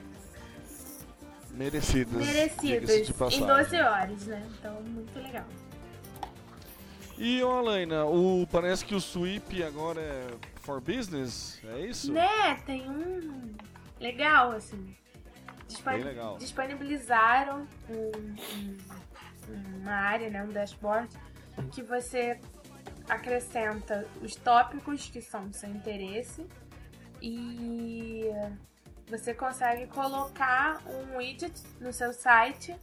[1.50, 2.26] Merecidas.
[2.26, 3.08] Merecidas.
[3.08, 3.46] Em passagem.
[3.46, 4.46] 12 horas, né?
[4.58, 5.44] Então, muito legal.
[7.18, 10.26] E, ó, Alaina, o, parece que o Sweep agora é
[10.60, 12.12] for business, é isso?
[12.12, 13.54] Né, tem um
[13.98, 14.94] legal, assim.
[16.38, 18.10] Disponibilizaram um-
[19.48, 21.08] um- uma área, né, um dashboard,
[21.72, 22.40] que você
[23.08, 26.46] acrescenta os tópicos que são do seu interesse
[27.22, 28.24] e
[29.08, 32.76] você consegue colocar um widget no seu site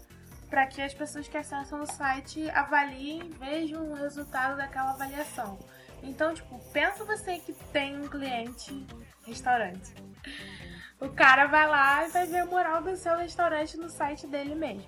[0.49, 5.59] para que as pessoas que acessam o site avaliem, vejam o resultado daquela avaliação.
[6.01, 8.85] Então, tipo, pensa você que tem um cliente
[9.25, 9.93] restaurante.
[10.99, 14.55] O cara vai lá e vai ver a moral do seu restaurante no site dele
[14.55, 14.85] mesmo,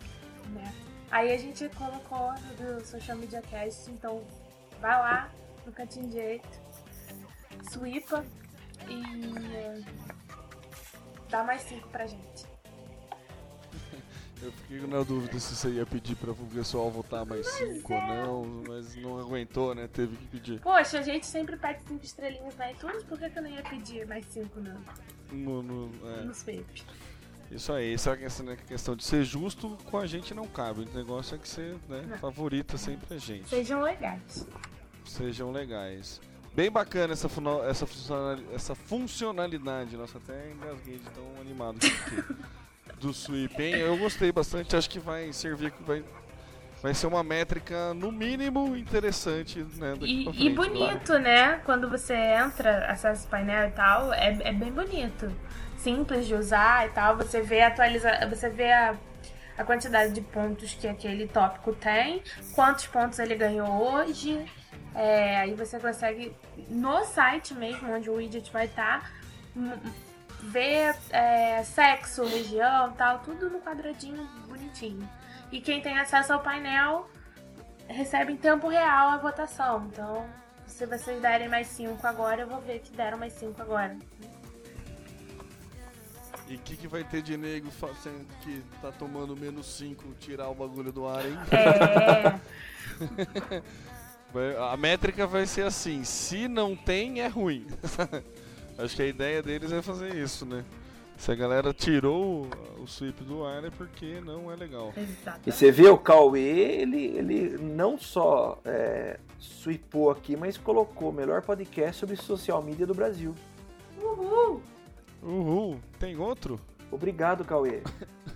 [0.49, 0.73] né?
[1.11, 4.23] Aí a gente colocou do Social Media Cast, então
[4.79, 5.29] vai lá
[5.65, 6.47] no cantinho direito,
[7.69, 8.25] sweepa
[8.87, 9.01] e
[9.55, 9.81] eh,
[11.29, 12.45] dá mais 5 pra gente.
[14.41, 18.01] Eu fiquei na dúvida se você ia pedir para o pessoal votar mais 5 ou
[18.01, 19.89] não, mas não aguentou, né?
[19.91, 20.61] Teve que pedir.
[20.61, 23.63] Poxa, a gente sempre pede 5 estrelinhas na iTunes, por que, que eu não ia
[23.63, 24.85] pedir mais 5 no,
[25.31, 26.23] No, no- é.
[26.23, 26.83] no sweep?
[27.49, 30.81] Isso aí, essa questão, né, questão de ser justo com a gente não cabe.
[30.81, 32.17] O negócio é que você né, Não.
[32.17, 33.47] favorita sempre a gente.
[33.47, 34.45] Sejam legais.
[35.05, 36.19] Sejam legais.
[36.53, 37.29] Bem bacana essa,
[37.69, 39.95] essa, funcionali- essa funcionalidade.
[39.95, 42.35] Nossa, até engasguei de tão animado que fiquei.
[42.99, 43.75] Do sweep, hein?
[43.75, 44.75] Eu gostei bastante.
[44.75, 45.71] Acho que vai servir.
[45.85, 46.03] Vai,
[46.81, 49.91] vai ser uma métrica, no mínimo, interessante, né?
[49.91, 51.59] Daqui E, pra e bonito, né?
[51.65, 55.31] Quando você entra, acessa o painel e tal, é, é bem bonito.
[55.77, 57.17] Simples de usar e tal.
[57.17, 58.95] Você vê atualiza, você vê a,
[59.57, 62.21] a quantidade de pontos que aquele tópico tem,
[62.53, 64.45] quantos pontos ele ganhou hoje.
[64.93, 66.35] É, aí você consegue,
[66.69, 69.11] no site mesmo, onde o widget vai estar,
[70.41, 75.07] ver é, sexo, região tal, tudo no quadradinho bonitinho.
[75.51, 77.09] E quem tem acesso ao painel
[77.87, 79.87] recebe em tempo real a votação.
[79.91, 80.25] Então,
[80.65, 83.97] se vocês derem mais 5 agora, eu vou ver que deram mais 5 agora.
[86.49, 90.49] E o que, que vai ter de nego fazendo que tá tomando menos 5 tirar
[90.49, 91.37] o bagulho do ar, hein?
[91.51, 92.39] É.
[94.71, 97.65] A métrica vai ser assim: se não tem, é ruim.
[98.77, 100.63] Acho que a ideia deles é fazer isso, né?
[101.17, 104.93] Se a galera tirou o, o sweep do ar é porque não é legal.
[104.95, 105.41] Exato.
[105.47, 111.13] E você vê o Cauê, ele, ele não só é, sweepou aqui, mas colocou o
[111.13, 113.33] melhor podcast sobre social media do Brasil.
[114.01, 114.61] Uhul!
[115.23, 116.59] Uhul, tem outro?
[116.91, 117.81] Obrigado, Cauê.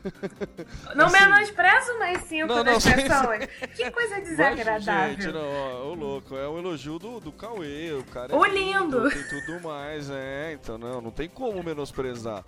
[0.95, 3.45] Não Assim- menosprezo mais 5 Não, não, das sim, pessoas.
[3.75, 5.33] Que coisa Gente, desagradável.
[5.33, 9.09] não, ó, ô louco, é um elogio do, do Cauê, o cara é O lindo.
[9.11, 12.43] Tem tudo mais, é, então não, não tem como menosprezar.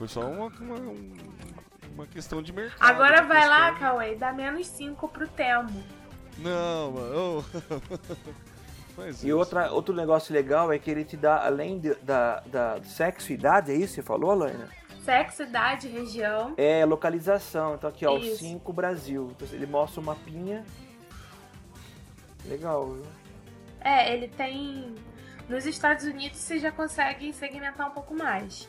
[0.00, 1.12] Foi só uma, uma, um-
[1.94, 2.88] uma questão de mercado.
[2.90, 5.84] Agora vai lá, questão- Cauê, dá menos 5 pro Temo.
[6.38, 7.44] Não, mano.
[8.98, 9.36] E isso.
[9.36, 13.30] outra, outro negócio legal é que ele te dá, além de- da, da do sexo
[13.30, 14.68] e idade, é isso que você falou, Alaina?
[15.04, 16.54] Sexo, idade, região.
[16.56, 17.74] É localização.
[17.74, 18.38] Então aqui, ó, o Isso.
[18.38, 19.28] 5 Brasil.
[19.36, 20.64] Então, ele mostra o mapinha.
[22.46, 23.06] Legal, viu?
[23.80, 24.94] É, ele tem.
[25.48, 28.68] Nos Estados Unidos você já consegue segmentar um pouco mais.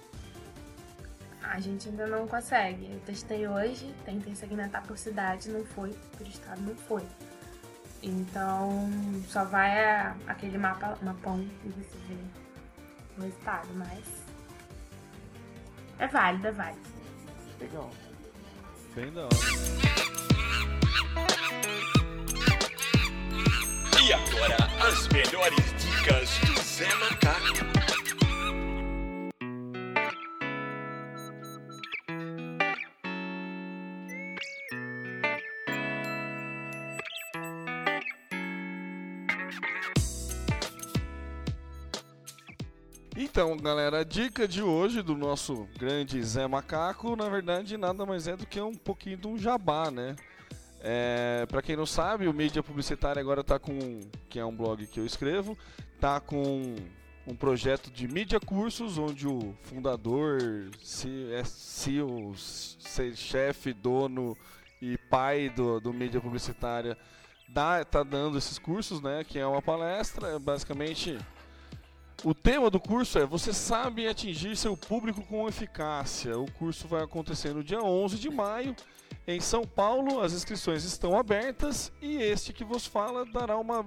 [1.44, 2.92] A gente ainda não consegue.
[2.92, 7.04] Eu testei hoje, tentei segmentar por cidade, não foi, por estado não foi.
[8.04, 8.90] Então
[9.28, 12.18] só vai a- aquele mapa, mapão e você vê
[13.18, 14.06] o resultado, mas.
[16.00, 16.90] É válido, é válido.
[17.60, 17.92] Legal.
[18.96, 19.32] Bem da hora.
[24.04, 24.58] E agora,
[24.88, 27.81] as melhores dicas do Zé Macaco.
[43.32, 48.28] Então, galera, a dica de hoje do nosso grande Zé Macaco, na verdade, nada mais
[48.28, 50.18] é do que um pouquinho de um jabá, né?
[50.82, 54.86] É, para quem não sabe, o Mídia Publicitária agora tá com, que é um blog
[54.86, 55.58] que eu escrevo,
[55.98, 56.76] tá com
[57.26, 60.42] um projeto de mídia cursos, onde o fundador,
[60.84, 64.36] se- é CEO, se- chefe, dono
[64.82, 66.98] e pai do, do Mídia Publicitária
[67.48, 69.24] dá, tá dando esses cursos, né?
[69.24, 71.18] Que é uma palestra, basicamente
[72.24, 76.38] o tema do curso é Você sabe atingir seu público com eficácia.
[76.38, 78.76] O curso vai acontecer no dia 11 de maio
[79.28, 80.22] em São Paulo.
[80.22, 83.86] As inscrições estão abertas e este que vos fala dará uma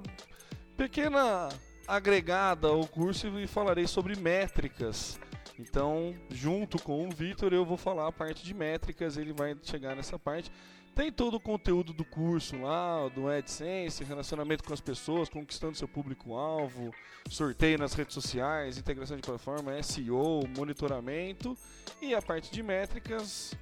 [0.76, 1.48] pequena
[1.86, 5.18] agregada ao curso e falarei sobre métricas.
[5.58, 9.94] Então, junto com o Vitor, eu vou falar a parte de métricas, ele vai chegar
[9.94, 10.50] nessa parte.
[10.94, 15.88] Tem todo o conteúdo do curso lá, do AdSense, relacionamento com as pessoas, conquistando seu
[15.88, 16.94] público-alvo,
[17.28, 21.58] sorteio nas redes sociais, integração de plataforma, SEO, monitoramento
[22.00, 23.54] e a parte de métricas.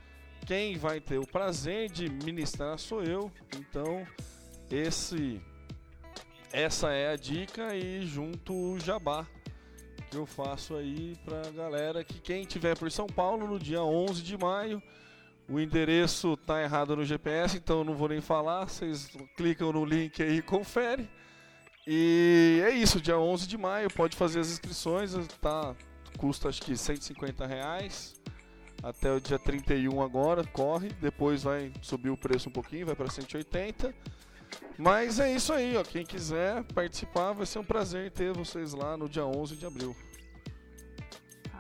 [0.47, 3.33] Quem vai ter o prazer de ministrar sou eu.
[3.57, 4.07] Então,
[4.71, 5.41] esse
[6.53, 9.27] essa é a dica e junto o jabá
[10.11, 14.23] que eu faço aí pra galera que quem tiver por São Paulo no dia 11
[14.23, 14.83] de maio
[15.53, 18.65] o endereço tá errado no GPS, então eu não vou nem falar.
[18.65, 21.09] Vocês clicam no link aí e confere.
[21.87, 25.75] E é isso, dia 11 de maio, pode fazer as inscrições, tá?
[26.17, 28.15] Custa acho que 150 reais.
[28.83, 30.89] Até o dia 31 agora, corre.
[31.01, 33.95] Depois vai subir o preço um pouquinho, vai para 180.
[34.79, 35.83] Mas é isso aí, ó.
[35.83, 39.95] Quem quiser participar, vai ser um prazer ter vocês lá no dia 11 de abril.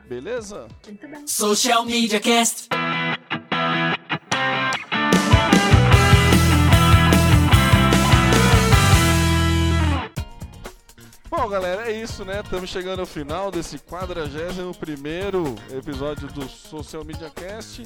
[0.09, 0.67] Beleza?
[0.87, 1.27] Muito bem.
[1.27, 2.69] Social Media Cast.
[11.43, 12.39] Bom, galera, é isso, né?
[12.39, 17.83] Estamos chegando ao final desse 41 episódio do Social Media Cast.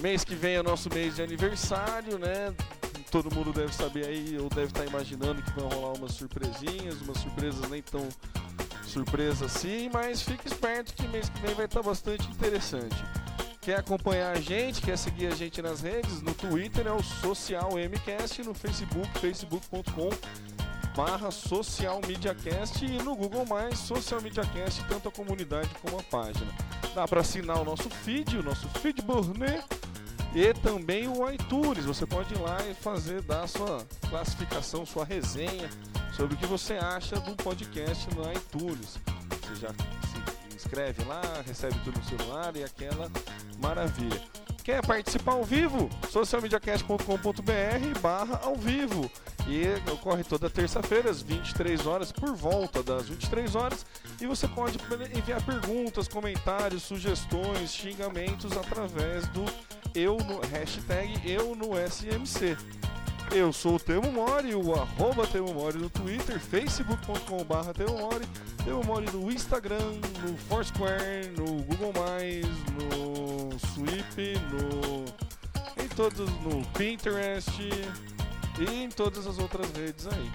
[0.00, 2.54] Mês que vem é nosso mês de aniversário, né?
[3.10, 7.18] Todo mundo deve saber aí, ou deve estar imaginando que vão rolar umas surpresinhas, umas
[7.18, 8.08] surpresas nem tão
[8.86, 12.96] surpresa assim, mas fique esperto que mês que vem vai estar bastante interessante.
[13.60, 17.72] Quer acompanhar a gente, quer seguir a gente nas redes, no Twitter é o Social
[17.72, 20.08] MCast, no Facebook, facebook.com
[20.96, 25.98] barra Social Media Cast e no Google Mais Social Media Cast, tanto a comunidade como
[25.98, 26.50] a página.
[26.94, 29.62] Dá para assinar o nosso feed, o nosso feed burner
[30.34, 31.84] e também o iTunes.
[31.84, 35.68] Você pode ir lá e fazer dar sua classificação, sua resenha
[36.16, 38.98] sobre o que você acha do podcast no iTunes.
[39.42, 43.10] Você já se inscreve lá, recebe tudo no celular e aquela
[43.60, 44.22] maravilha.
[44.64, 45.90] Quer participar ao vivo?
[46.10, 49.10] socialmediacast.com.br barra ao vivo.
[49.46, 53.84] E ocorre toda terça-feira, às 23 horas, por volta das 23 horas.
[54.18, 54.78] E você pode
[55.14, 59.44] enviar perguntas, comentários, sugestões, xingamentos através do
[59.94, 62.56] eu no hashtag eu no SMC.
[63.32, 68.26] Eu sou o Temo Mori, o arroba Temo Mori no Twitter, facebook.com.br Temo Mori,
[68.64, 71.92] Temo Mori no Instagram, no Foursquare, no Google+,
[72.72, 75.04] no Sweep, no...
[75.82, 77.50] em todos, no Pinterest
[78.58, 80.30] e em todas as outras redes aí.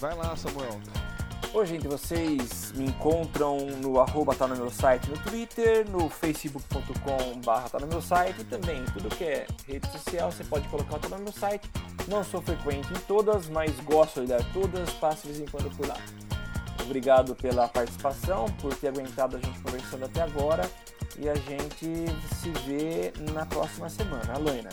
[0.00, 0.80] Vai lá, Samuel.
[1.54, 7.40] Oi, gente, vocês me encontram no arroba tá no meu site no Twitter, no facebook.com
[7.40, 10.98] barra tá no meu site e também tudo que é rede social você pode colocar
[10.98, 11.66] tá no meu site.
[12.08, 15.74] Não sou frequente em todas, mas gosto de olhar todas, passo de vez em quando
[15.76, 15.96] por lá.
[16.82, 20.70] Obrigado pela participação, por ter aguentado a gente conversando até agora
[21.18, 22.06] e a gente
[22.40, 24.34] se vê na próxima semana.
[24.34, 24.70] Alaina.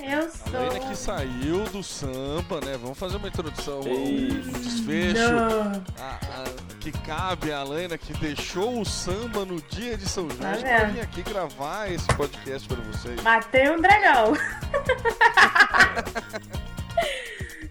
[0.00, 0.60] Eu A sou.
[0.60, 2.76] Leila que saiu do samba, né?
[2.80, 4.48] Vamos fazer uma introdução, um, Isso.
[4.50, 5.14] um desfecho.
[5.32, 5.82] Não.
[5.98, 10.62] a- a- que cabe a Lena que deixou o samba no dia de São Jorge
[10.62, 13.22] Tá pra vir aqui gravar esse podcast para vocês.
[13.22, 14.34] Matei um dragão.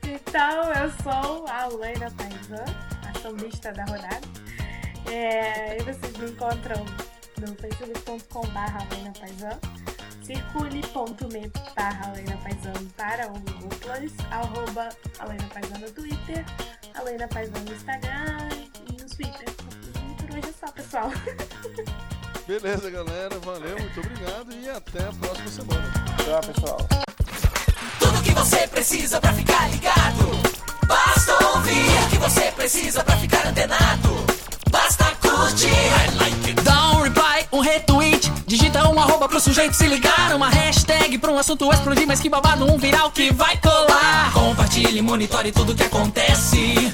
[0.04, 2.66] então, eu sou a Leina Paisan,
[3.08, 4.28] a sambista da rodada.
[5.12, 6.84] É, e vocês me encontram
[7.40, 9.60] no facebook.com.br Leina Paisan,
[10.24, 12.14] circule.me barra
[12.44, 16.44] Paisan para o Google Plus, arroba Alena Paisan no Twitter,
[16.96, 18.64] Alena Paisan no Instagram
[19.16, 19.46] Twitter.
[20.18, 21.12] Por hoje é só, pessoal.
[22.48, 23.40] Beleza, galera.
[23.40, 25.94] Valeu, muito obrigado e até a próxima semana.
[26.18, 26.88] Tchau, pessoal.
[28.00, 30.54] Tudo que você precisa pra ficar ligado.
[30.88, 34.26] Basta ouvir o que você precisa pra ficar antenado.
[34.70, 35.70] Basta curtir.
[35.70, 36.62] I like it.
[36.64, 38.30] Dá um reply, um retweet.
[38.46, 40.36] Digita um arroba pro sujeito se ligar.
[40.36, 42.06] Uma hashtag pra um assunto explodir.
[42.08, 44.34] Mas que babado, um viral que vai colar.
[44.34, 46.94] Compartilhe, monitore tudo que acontece.